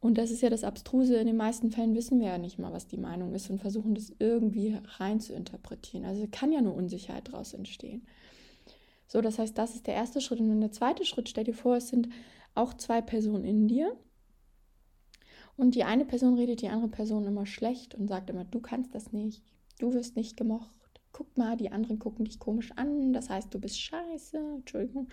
Und 0.00 0.16
das 0.16 0.30
ist 0.30 0.42
ja 0.42 0.48
das 0.48 0.64
Abstruse. 0.64 1.16
In 1.16 1.26
den 1.26 1.36
meisten 1.36 1.70
Fällen 1.70 1.94
wissen 1.94 2.20
wir 2.20 2.28
ja 2.28 2.38
nicht 2.38 2.58
mal, 2.58 2.72
was 2.72 2.86
die 2.86 2.96
Meinung 2.96 3.34
ist 3.34 3.50
und 3.50 3.60
versuchen 3.60 3.94
das 3.94 4.12
irgendwie 4.18 4.78
rein 4.98 5.20
zu 5.20 5.34
interpretieren. 5.34 6.04
Also 6.04 6.26
kann 6.30 6.52
ja 6.52 6.62
nur 6.62 6.74
Unsicherheit 6.74 7.28
daraus 7.28 7.52
entstehen. 7.52 8.06
So, 9.08 9.22
das 9.22 9.38
heißt, 9.38 9.56
das 9.56 9.74
ist 9.74 9.86
der 9.86 9.94
erste 9.94 10.20
Schritt. 10.20 10.38
Und 10.38 10.48
dann 10.48 10.60
der 10.60 10.70
zweite 10.72 11.04
Schritt, 11.04 11.28
stell 11.28 11.44
dir 11.44 11.54
vor, 11.54 11.76
es 11.76 11.88
sind 11.88 12.08
auch 12.54 12.74
zwei 12.74 13.00
Personen 13.00 13.44
in 13.44 13.66
dir. 13.66 13.96
Und 15.56 15.74
die 15.74 15.82
eine 15.82 16.04
Person 16.04 16.34
redet 16.34 16.62
die 16.62 16.68
andere 16.68 16.90
Person 16.90 17.26
immer 17.26 17.46
schlecht 17.46 17.94
und 17.94 18.06
sagt 18.06 18.30
immer, 18.30 18.44
du 18.44 18.60
kannst 18.60 18.94
das 18.94 19.12
nicht, 19.12 19.42
du 19.80 19.92
wirst 19.92 20.14
nicht 20.14 20.36
gemocht. 20.36 20.70
Guck 21.10 21.36
mal, 21.36 21.56
die 21.56 21.72
anderen 21.72 21.98
gucken 21.98 22.26
dich 22.26 22.38
komisch 22.38 22.70
an, 22.76 23.12
das 23.12 23.28
heißt, 23.28 23.52
du 23.52 23.58
bist 23.58 23.80
scheiße, 23.80 24.38
Entschuldigung. 24.58 25.08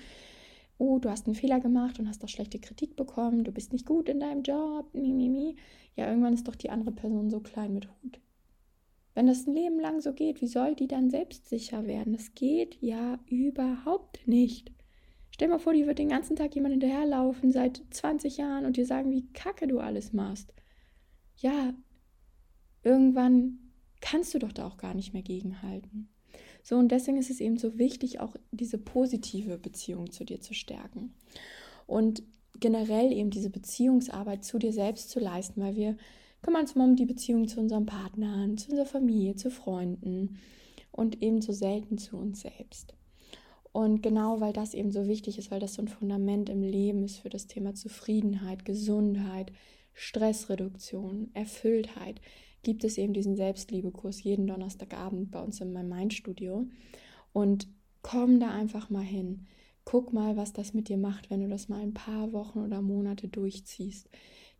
Oh, 0.78 1.00
du 1.00 1.10
hast 1.10 1.26
einen 1.26 1.36
Fehler 1.36 1.60
gemacht 1.62 2.00
und 2.00 2.08
hast 2.08 2.22
doch 2.22 2.30
schlechte 2.30 2.60
Kritik 2.60 2.96
bekommen, 2.96 3.44
du 3.44 3.52
bist 3.52 3.72
nicht 3.74 3.88
gut 3.88 4.10
in 4.10 4.20
deinem 4.20 4.44
Job, 4.44 4.94
mi, 4.94 5.14
mi, 5.14 5.30
mi. 5.30 5.56
Ja, 5.96 6.10
irgendwann 6.10 6.34
ist 6.34 6.48
doch 6.48 6.56
die 6.56 6.70
andere 6.70 6.92
Person 6.92 7.32
so 7.32 7.40
klein 7.40 7.74
mit 7.74 7.88
Hut. 7.88 8.20
Wenn 9.16 9.28
das 9.28 9.48
ein 9.48 9.56
Leben 9.56 9.80
lang 9.80 10.02
so 10.02 10.14
geht, 10.14 10.42
wie 10.42 10.48
soll 10.48 10.76
die 10.76 10.88
dann 10.88 11.10
selbstsicher 11.10 11.88
werden? 11.88 12.14
Das 12.14 12.36
geht 12.36 12.78
ja 12.82 13.18
überhaupt 13.28 14.28
nicht. 14.28 14.72
Stell 15.32 15.48
mal 15.48 15.60
vor, 15.60 15.74
die 15.74 15.88
wird 15.88 16.00
den 16.00 16.10
ganzen 16.10 16.36
Tag 16.36 16.54
jemand 16.54 16.74
hinterherlaufen 16.74 17.52
seit 17.52 17.82
20 17.90 18.38
Jahren 18.38 18.66
und 18.66 18.78
dir 18.78 18.86
sagen, 18.86 19.12
wie 19.12 19.28
kacke 19.34 19.68
du 19.68 19.80
alles 19.80 20.14
machst. 20.14 20.54
Ja, 21.38 21.74
irgendwann 22.84 23.60
kannst 24.02 24.34
du 24.34 24.40
doch 24.40 24.52
da 24.52 24.68
auch 24.68 24.78
gar 24.78 24.94
nicht 24.94 25.14
mehr 25.14 25.24
gegenhalten. 25.24 26.10
So, 26.62 26.78
und 26.78 26.90
deswegen 26.92 27.18
ist 27.18 27.30
es 27.30 27.40
eben 27.40 27.58
so 27.58 27.78
wichtig, 27.78 28.20
auch 28.20 28.36
diese 28.52 28.78
positive 28.78 29.58
Beziehung 29.58 30.12
zu 30.12 30.26
dir 30.26 30.42
zu 30.42 30.54
stärken. 30.54 31.14
Und 31.88 32.24
generell 32.60 33.14
eben 33.14 33.30
diese 33.30 33.50
Beziehungsarbeit 33.50 34.44
zu 34.44 34.60
dir 34.60 34.74
selbst 34.74 35.10
zu 35.10 35.20
leisten, 35.20 35.62
weil 35.62 35.76
wir 35.76 35.98
kümmern 36.46 36.62
uns 36.62 36.76
mal 36.76 36.88
um 36.88 36.96
die 36.96 37.08
Beziehung 37.08 37.48
zu 37.48 37.60
unseren 37.60 37.88
Partnern, 37.88 38.56
zu 38.60 38.70
unserer 38.70 38.86
Familie, 38.86 39.36
zu 39.36 39.50
Freunden 39.50 40.38
und 40.92 41.24
eben 41.24 41.42
so 41.42 41.52
selten 41.52 41.98
zu 41.98 42.18
uns 42.18 42.42
selbst. 42.42 42.94
Und 43.72 44.04
genau 44.04 44.40
weil 44.42 44.54
das 44.54 44.76
eben 44.76 44.92
so 44.92 45.08
wichtig 45.08 45.40
ist, 45.40 45.50
weil 45.50 45.60
das 45.60 45.74
so 45.74 45.82
ein 45.82 45.88
Fundament 45.88 46.50
im 46.50 46.62
Leben 46.62 47.04
ist 47.04 47.18
für 47.18 47.30
das 47.30 47.48
Thema 47.48 47.74
Zufriedenheit, 47.74 48.64
Gesundheit, 48.64 49.52
Stressreduktion, 49.94 51.32
Erfülltheit, 51.34 52.22
gibt 52.62 52.84
es 52.84 53.00
eben 53.00 53.14
diesen 53.14 53.36
Selbstliebekurs 53.36 54.22
jeden 54.22 54.46
Donnerstagabend 54.46 55.32
bei 55.32 55.42
uns 55.42 55.60
in 55.62 55.74
meinem 55.74 55.90
Mindstudio. 55.90 56.68
Und 57.34 57.68
komm 58.04 58.40
da 58.40 58.52
einfach 58.52 58.92
mal 58.92 59.04
hin. 59.04 59.48
Guck 59.84 60.14
mal, 60.14 60.38
was 60.38 60.54
das 60.54 60.76
mit 60.76 60.90
dir 60.90 60.98
macht, 60.98 61.32
wenn 61.32 61.42
du 61.42 61.48
das 61.48 61.70
mal 61.70 61.82
ein 61.82 61.94
paar 61.96 62.34
Wochen 62.34 62.60
oder 62.60 62.84
Monate 62.84 63.28
durchziehst, 63.28 64.10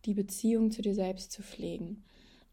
die 0.06 0.14
Beziehung 0.14 0.72
zu 0.72 0.82
dir 0.82 0.96
selbst 0.96 1.32
zu 1.32 1.42
pflegen. 1.42 2.04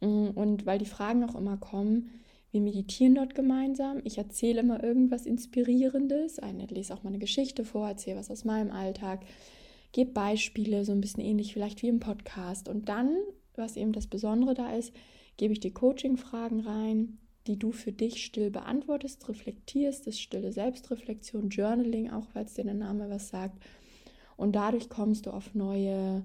Und 0.00 0.66
weil 0.66 0.78
die 0.78 0.86
Fragen 0.86 1.22
auch 1.24 1.34
immer 1.34 1.56
kommen, 1.56 2.10
wir 2.50 2.60
meditieren 2.60 3.14
dort 3.14 3.34
gemeinsam. 3.34 4.00
Ich 4.04 4.18
erzähle 4.18 4.60
immer 4.60 4.82
irgendwas 4.82 5.24
Inspirierendes. 5.24 6.38
Ich 6.38 6.70
lese 6.70 6.92
auch 6.92 7.02
mal 7.02 7.10
eine 7.10 7.18
Geschichte 7.18 7.64
vor, 7.64 7.88
erzähle 7.88 8.18
was 8.18 8.30
aus 8.30 8.44
meinem 8.44 8.70
Alltag, 8.70 9.24
gebe 9.92 10.10
Beispiele, 10.10 10.84
so 10.84 10.92
ein 10.92 11.00
bisschen 11.00 11.22
ähnlich 11.22 11.52
vielleicht 11.52 11.82
wie 11.82 11.88
im 11.88 12.00
Podcast. 12.00 12.68
Und 12.68 12.88
dann, 12.88 13.16
was 13.56 13.76
eben 13.76 13.92
das 13.92 14.06
Besondere 14.06 14.54
da 14.54 14.74
ist, 14.74 14.92
gebe 15.38 15.52
ich 15.52 15.60
dir 15.60 15.72
Coaching-Fragen 15.72 16.60
rein, 16.60 17.18
die 17.46 17.58
du 17.58 17.72
für 17.72 17.92
dich 17.92 18.22
still 18.22 18.50
beantwortest, 18.50 19.28
reflektierst. 19.28 20.06
Das 20.06 20.18
stille 20.20 20.52
Selbstreflexion, 20.52 21.48
Journaling, 21.48 22.10
auch 22.10 22.26
weil 22.34 22.44
es 22.44 22.54
dir 22.54 22.64
der 22.64 22.74
Name 22.74 23.08
was 23.08 23.28
sagt. 23.28 23.62
Und 24.36 24.54
dadurch 24.54 24.88
kommst 24.88 25.26
du 25.26 25.30
auf 25.30 25.54
neue 25.54 26.22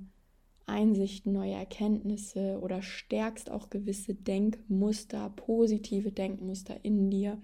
Einsichten, 0.67 1.33
neue 1.33 1.53
Erkenntnisse 1.53 2.59
oder 2.61 2.81
stärkst 2.81 3.49
auch 3.49 3.69
gewisse 3.69 4.13
Denkmuster, 4.13 5.31
positive 5.35 6.11
Denkmuster 6.11 6.77
in 6.83 7.09
dir. 7.09 7.41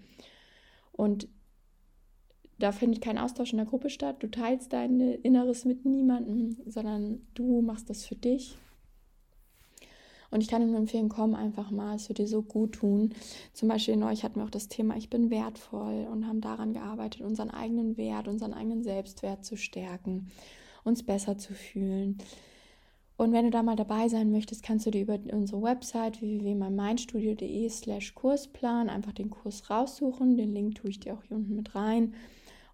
Und 0.92 1.28
da 2.60 2.72
findet 2.72 3.02
kein 3.02 3.18
Austausch 3.18 3.52
in 3.52 3.58
der 3.58 3.66
Gruppe 3.66 3.90
statt. 3.90 4.22
Du 4.22 4.30
teilst 4.30 4.74
dein 4.74 5.00
Inneres 5.00 5.66
mit 5.66 5.86
niemandem, 5.86 6.58
sondern 6.66 7.22
du 7.34 7.62
machst 7.62 7.90
das 7.90 8.06
für 8.06 8.16
dich. 8.16 8.58
Und 10.34 10.42
ich 10.42 10.48
kann 10.48 10.66
nur 10.66 10.80
empfehlen, 10.80 11.10
komm 11.10 11.36
einfach 11.36 11.70
mal, 11.70 11.96
es 11.96 12.10
wird 12.10 12.18
dir 12.18 12.28
so 12.28 12.42
gut 12.42 12.74
tun. 12.74 13.14
Zum 13.54 13.70
Beispiel 13.70 13.94
in 13.94 14.02
euch 14.02 14.24
hatten 14.24 14.40
wir 14.40 14.46
auch 14.46 14.50
das 14.50 14.68
Thema, 14.68 14.98
ich 14.98 15.12
bin 15.12 15.30
wertvoll 15.30 16.08
und 16.12 16.26
haben 16.26 16.42
daran 16.42 16.74
gearbeitet, 16.74 17.22
unseren 17.22 17.52
eigenen 17.52 17.98
Wert, 17.98 18.28
unseren 18.28 18.54
eigenen 18.54 18.84
Selbstwert 18.84 19.46
zu 19.46 19.58
stärken, 19.58 20.32
uns 20.84 21.04
besser 21.04 21.38
zu 21.38 21.54
fühlen. 21.54 22.18
Und 23.15 23.32
wenn 23.32 23.45
du 23.45 23.52
da 23.52 23.62
mal 23.62 23.76
dabei 23.76 24.10
sein 24.10 24.32
möchtest, 24.32 24.63
kannst 24.63 24.86
du 24.86 24.91
dir 24.91 25.02
über 25.02 25.19
unsere 25.32 25.62
Website 25.62 26.21
www.meinstudio.de 26.21 27.69
slash 27.69 28.15
Kursplan 28.15 28.89
einfach 28.89 29.12
den 29.12 29.30
Kurs 29.30 29.69
raussuchen. 29.69 30.36
Den 30.36 30.54
Link 30.54 30.76
tue 30.76 30.89
ich 30.89 30.99
dir 30.99 31.13
auch 31.13 31.23
hier 31.23 31.38
unten 31.38 31.56
mit 31.56 31.76
rein. 31.76 32.13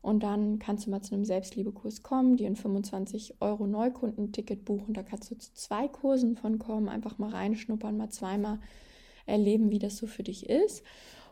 Und 0.01 0.23
dann 0.23 0.59
kannst 0.59 0.85
du 0.85 0.91
mal 0.91 1.01
zu 1.01 1.13
einem 1.13 1.25
Selbstliebekurs 1.25 2.03
kommen, 2.03 2.37
dir 2.37 2.47
ein 2.47 2.55
25 2.55 3.41
Euro 3.41 3.67
Neukundenticket 3.67 4.63
buchen. 4.63 4.93
Da 4.93 5.03
kannst 5.03 5.29
du 5.29 5.37
zu 5.37 5.53
zwei 5.53 5.89
Kursen 5.89 6.37
von 6.37 6.57
kommen, 6.57 6.87
einfach 6.87 7.17
mal 7.17 7.31
reinschnuppern, 7.31 7.97
mal 7.97 8.09
zweimal 8.09 8.59
erleben, 9.25 9.71
wie 9.71 9.79
das 9.79 9.97
so 9.97 10.07
für 10.07 10.23
dich 10.23 10.49
ist. 10.49 10.83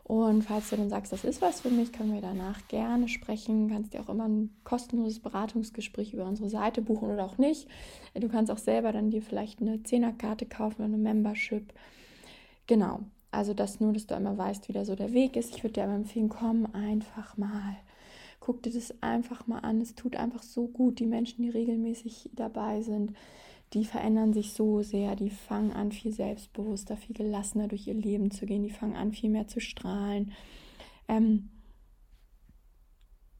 Und 0.08 0.40
falls 0.40 0.70
du 0.70 0.76
dann 0.76 0.88
sagst, 0.88 1.12
das 1.12 1.22
ist 1.22 1.42
was 1.42 1.60
für 1.60 1.68
mich, 1.68 1.92
können 1.92 2.14
wir 2.14 2.22
danach 2.22 2.66
gerne 2.68 3.08
sprechen. 3.08 3.68
Kannst 3.68 3.92
dir 3.92 4.00
auch 4.00 4.08
immer 4.08 4.26
ein 4.26 4.48
kostenloses 4.64 5.20
Beratungsgespräch 5.20 6.14
über 6.14 6.24
unsere 6.24 6.48
Seite 6.48 6.80
buchen 6.80 7.10
oder 7.10 7.26
auch 7.26 7.36
nicht. 7.36 7.68
Du 8.14 8.26
kannst 8.30 8.50
auch 8.50 8.56
selber 8.56 8.90
dann 8.90 9.10
dir 9.10 9.20
vielleicht 9.20 9.60
eine 9.60 9.82
Zehnerkarte 9.82 10.46
kaufen 10.46 10.76
oder 10.76 10.86
eine 10.86 10.96
Membership. 10.96 11.74
Genau. 12.66 13.00
Also 13.30 13.52
das 13.52 13.80
nur, 13.80 13.92
dass 13.92 14.06
du 14.06 14.16
einmal 14.16 14.38
weißt, 14.38 14.70
wie 14.70 14.72
da 14.72 14.86
so 14.86 14.94
der 14.94 15.12
Weg 15.12 15.36
ist. 15.36 15.54
Ich 15.54 15.62
würde 15.62 15.74
dir 15.74 15.84
aber 15.84 15.94
empfehlen, 15.94 16.30
komm 16.30 16.66
einfach 16.72 17.36
mal. 17.36 17.76
Guck 18.40 18.62
dir 18.62 18.72
das 18.72 18.94
einfach 19.02 19.46
mal 19.46 19.58
an. 19.58 19.82
Es 19.82 19.94
tut 19.94 20.16
einfach 20.16 20.42
so 20.42 20.68
gut. 20.68 21.00
Die 21.00 21.06
Menschen, 21.06 21.42
die 21.42 21.50
regelmäßig 21.50 22.30
dabei 22.32 22.80
sind, 22.80 23.12
die 23.74 23.84
verändern 23.84 24.32
sich 24.32 24.52
so 24.52 24.82
sehr, 24.82 25.14
die 25.14 25.30
fangen 25.30 25.72
an, 25.72 25.92
viel 25.92 26.12
selbstbewusster, 26.12 26.96
viel 26.96 27.14
gelassener 27.14 27.68
durch 27.68 27.86
ihr 27.86 27.94
Leben 27.94 28.30
zu 28.30 28.46
gehen, 28.46 28.62
die 28.62 28.70
fangen 28.70 28.96
an, 28.96 29.12
viel 29.12 29.30
mehr 29.30 29.46
zu 29.46 29.60
strahlen. 29.60 30.32
Ähm, 31.06 31.50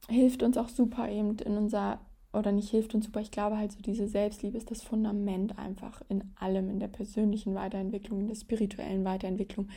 hilft 0.07 0.43
uns 0.43 0.57
auch 0.57 0.69
super 0.69 1.09
eben 1.09 1.37
in 1.39 1.57
unser, 1.57 1.99
oder 2.31 2.51
nicht 2.51 2.69
hilft 2.69 2.93
uns 2.93 3.05
super, 3.05 3.21
ich 3.21 3.31
glaube 3.31 3.57
halt 3.57 3.71
so, 3.71 3.81
diese 3.81 4.07
Selbstliebe 4.07 4.57
ist 4.57 4.69
das 4.69 4.83
Fundament 4.83 5.57
einfach 5.57 6.01
in 6.09 6.31
allem, 6.35 6.69
in 6.69 6.79
der 6.79 6.87
persönlichen 6.87 7.55
Weiterentwicklung, 7.55 8.19
in 8.19 8.27
der 8.27 8.35
spirituellen 8.35 9.05
Weiterentwicklung, 9.05 9.69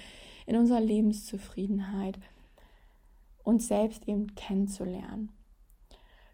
in 0.46 0.56
unserer 0.56 0.80
Lebenszufriedenheit, 0.80 2.18
uns 3.42 3.68
selbst 3.68 4.06
eben 4.06 4.34
kennenzulernen. 4.34 5.30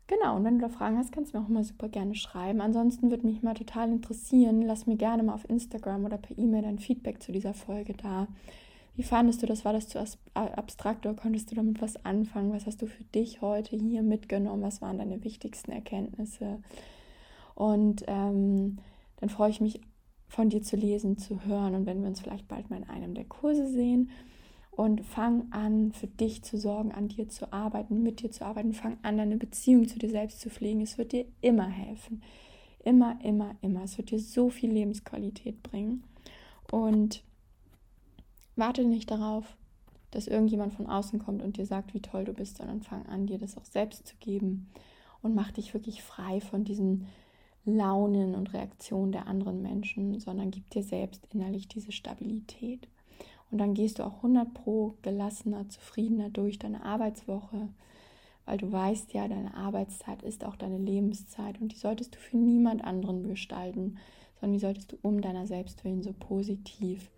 Genau, 0.08 0.36
und 0.36 0.44
wenn 0.44 0.58
du 0.58 0.66
da 0.66 0.70
Fragen 0.70 0.96
hast, 0.96 1.12
kannst 1.12 1.32
du 1.32 1.38
mir 1.38 1.44
auch 1.44 1.50
immer 1.50 1.62
super 1.62 1.88
gerne 1.90 2.14
schreiben. 2.14 2.62
Ansonsten 2.62 3.10
würde 3.10 3.26
mich 3.26 3.42
mal 3.42 3.54
total 3.54 3.90
interessieren, 3.90 4.62
lass 4.62 4.86
mir 4.86 4.96
gerne 4.96 5.22
mal 5.22 5.34
auf 5.34 5.48
Instagram 5.48 6.06
oder 6.06 6.16
per 6.16 6.36
E-Mail 6.36 6.62
dein 6.62 6.78
Feedback 6.78 7.22
zu 7.22 7.30
dieser 7.30 7.52
Folge 7.52 7.92
da. 7.92 8.26
Wie 8.96 9.02
fandest 9.02 9.42
du 9.42 9.46
das? 9.46 9.66
War 9.66 9.74
das 9.74 9.86
zu 9.86 10.02
abstrakt 10.34 11.04
oder 11.04 11.14
konntest 11.14 11.50
du 11.50 11.54
damit 11.54 11.82
was 11.82 12.04
anfangen? 12.06 12.52
Was 12.52 12.66
hast 12.66 12.80
du 12.80 12.86
für 12.86 13.04
dich 13.04 13.42
heute 13.42 13.76
hier 13.76 14.02
mitgenommen? 14.02 14.62
Was 14.62 14.80
waren 14.80 14.98
deine 14.98 15.22
wichtigsten 15.24 15.72
Erkenntnisse? 15.72 16.58
Und 17.54 18.02
ähm, 18.06 18.78
dann 19.20 19.28
freue 19.28 19.50
ich 19.50 19.60
mich, 19.60 19.80
von 20.26 20.48
dir 20.48 20.62
zu 20.62 20.76
lesen, 20.76 21.18
zu 21.18 21.44
hören 21.44 21.74
und 21.74 21.86
wenn 21.86 22.02
wir 22.02 22.08
uns 22.08 22.20
vielleicht 22.20 22.48
bald 22.48 22.70
mal 22.70 22.76
in 22.76 22.88
einem 22.88 23.14
der 23.14 23.24
Kurse 23.24 23.66
sehen 23.66 24.10
und 24.78 25.04
fang 25.04 25.50
an, 25.50 25.90
für 25.90 26.06
dich 26.06 26.44
zu 26.44 26.56
sorgen, 26.56 26.92
an 26.92 27.08
dir 27.08 27.28
zu 27.28 27.52
arbeiten, 27.52 28.00
mit 28.04 28.22
dir 28.22 28.30
zu 28.30 28.44
arbeiten. 28.44 28.72
Fang 28.72 28.96
an, 29.02 29.16
deine 29.16 29.36
Beziehung 29.36 29.88
zu 29.88 29.98
dir 29.98 30.08
selbst 30.08 30.38
zu 30.38 30.50
pflegen. 30.50 30.80
Es 30.82 30.98
wird 30.98 31.10
dir 31.10 31.24
immer 31.40 31.66
helfen. 31.66 32.22
Immer, 32.84 33.18
immer, 33.24 33.56
immer. 33.60 33.82
Es 33.82 33.98
wird 33.98 34.12
dir 34.12 34.20
so 34.20 34.50
viel 34.50 34.70
Lebensqualität 34.70 35.64
bringen. 35.64 36.04
Und 36.70 37.24
warte 38.54 38.84
nicht 38.84 39.10
darauf, 39.10 39.56
dass 40.12 40.28
irgendjemand 40.28 40.74
von 40.74 40.86
außen 40.86 41.18
kommt 41.18 41.42
und 41.42 41.56
dir 41.56 41.66
sagt, 41.66 41.92
wie 41.92 42.00
toll 42.00 42.24
du 42.24 42.32
bist, 42.32 42.58
sondern 42.58 42.80
fang 42.80 43.04
an, 43.06 43.26
dir 43.26 43.38
das 43.38 43.56
auch 43.56 43.64
selbst 43.64 44.06
zu 44.06 44.14
geben 44.20 44.68
und 45.22 45.34
mach 45.34 45.50
dich 45.50 45.74
wirklich 45.74 46.04
frei 46.04 46.40
von 46.40 46.62
diesen 46.62 47.08
Launen 47.64 48.36
und 48.36 48.54
Reaktionen 48.54 49.10
der 49.10 49.26
anderen 49.26 49.60
Menschen, 49.60 50.20
sondern 50.20 50.52
gib 50.52 50.70
dir 50.70 50.84
selbst 50.84 51.26
innerlich 51.34 51.66
diese 51.66 51.90
Stabilität. 51.90 52.86
Und 53.50 53.58
dann 53.58 53.74
gehst 53.74 53.98
du 53.98 54.04
auch 54.04 54.16
100 54.16 54.52
pro 54.52 54.94
gelassener, 55.02 55.68
zufriedener 55.68 56.30
durch 56.30 56.58
deine 56.58 56.84
Arbeitswoche, 56.84 57.68
weil 58.44 58.58
du 58.58 58.70
weißt 58.70 59.12
ja, 59.12 59.28
deine 59.28 59.54
Arbeitszeit 59.54 60.22
ist 60.22 60.44
auch 60.44 60.56
deine 60.56 60.78
Lebenszeit 60.78 61.60
und 61.60 61.72
die 61.72 61.76
solltest 61.76 62.14
du 62.14 62.18
für 62.18 62.36
niemand 62.36 62.84
anderen 62.84 63.26
gestalten, 63.26 63.98
sondern 64.40 64.54
die 64.54 64.60
solltest 64.60 64.92
du 64.92 64.96
um 65.02 65.20
deiner 65.20 65.46
selbst 65.46 65.84
willen 65.84 66.02
so 66.02 66.12
positiv 66.12 67.10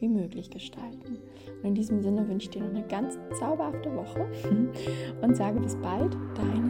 wie 0.00 0.08
möglich 0.08 0.50
gestalten. 0.50 1.18
Und 1.62 1.68
in 1.68 1.74
diesem 1.74 2.02
Sinne 2.02 2.28
wünsche 2.28 2.48
ich 2.48 2.50
dir 2.50 2.62
noch 2.62 2.70
eine 2.70 2.86
ganz 2.86 3.18
zauberhafte 3.38 3.94
Woche 3.94 4.30
und 5.22 5.36
sage 5.36 5.60
bis 5.60 5.76
bald, 5.76 6.16
deine 6.36 6.68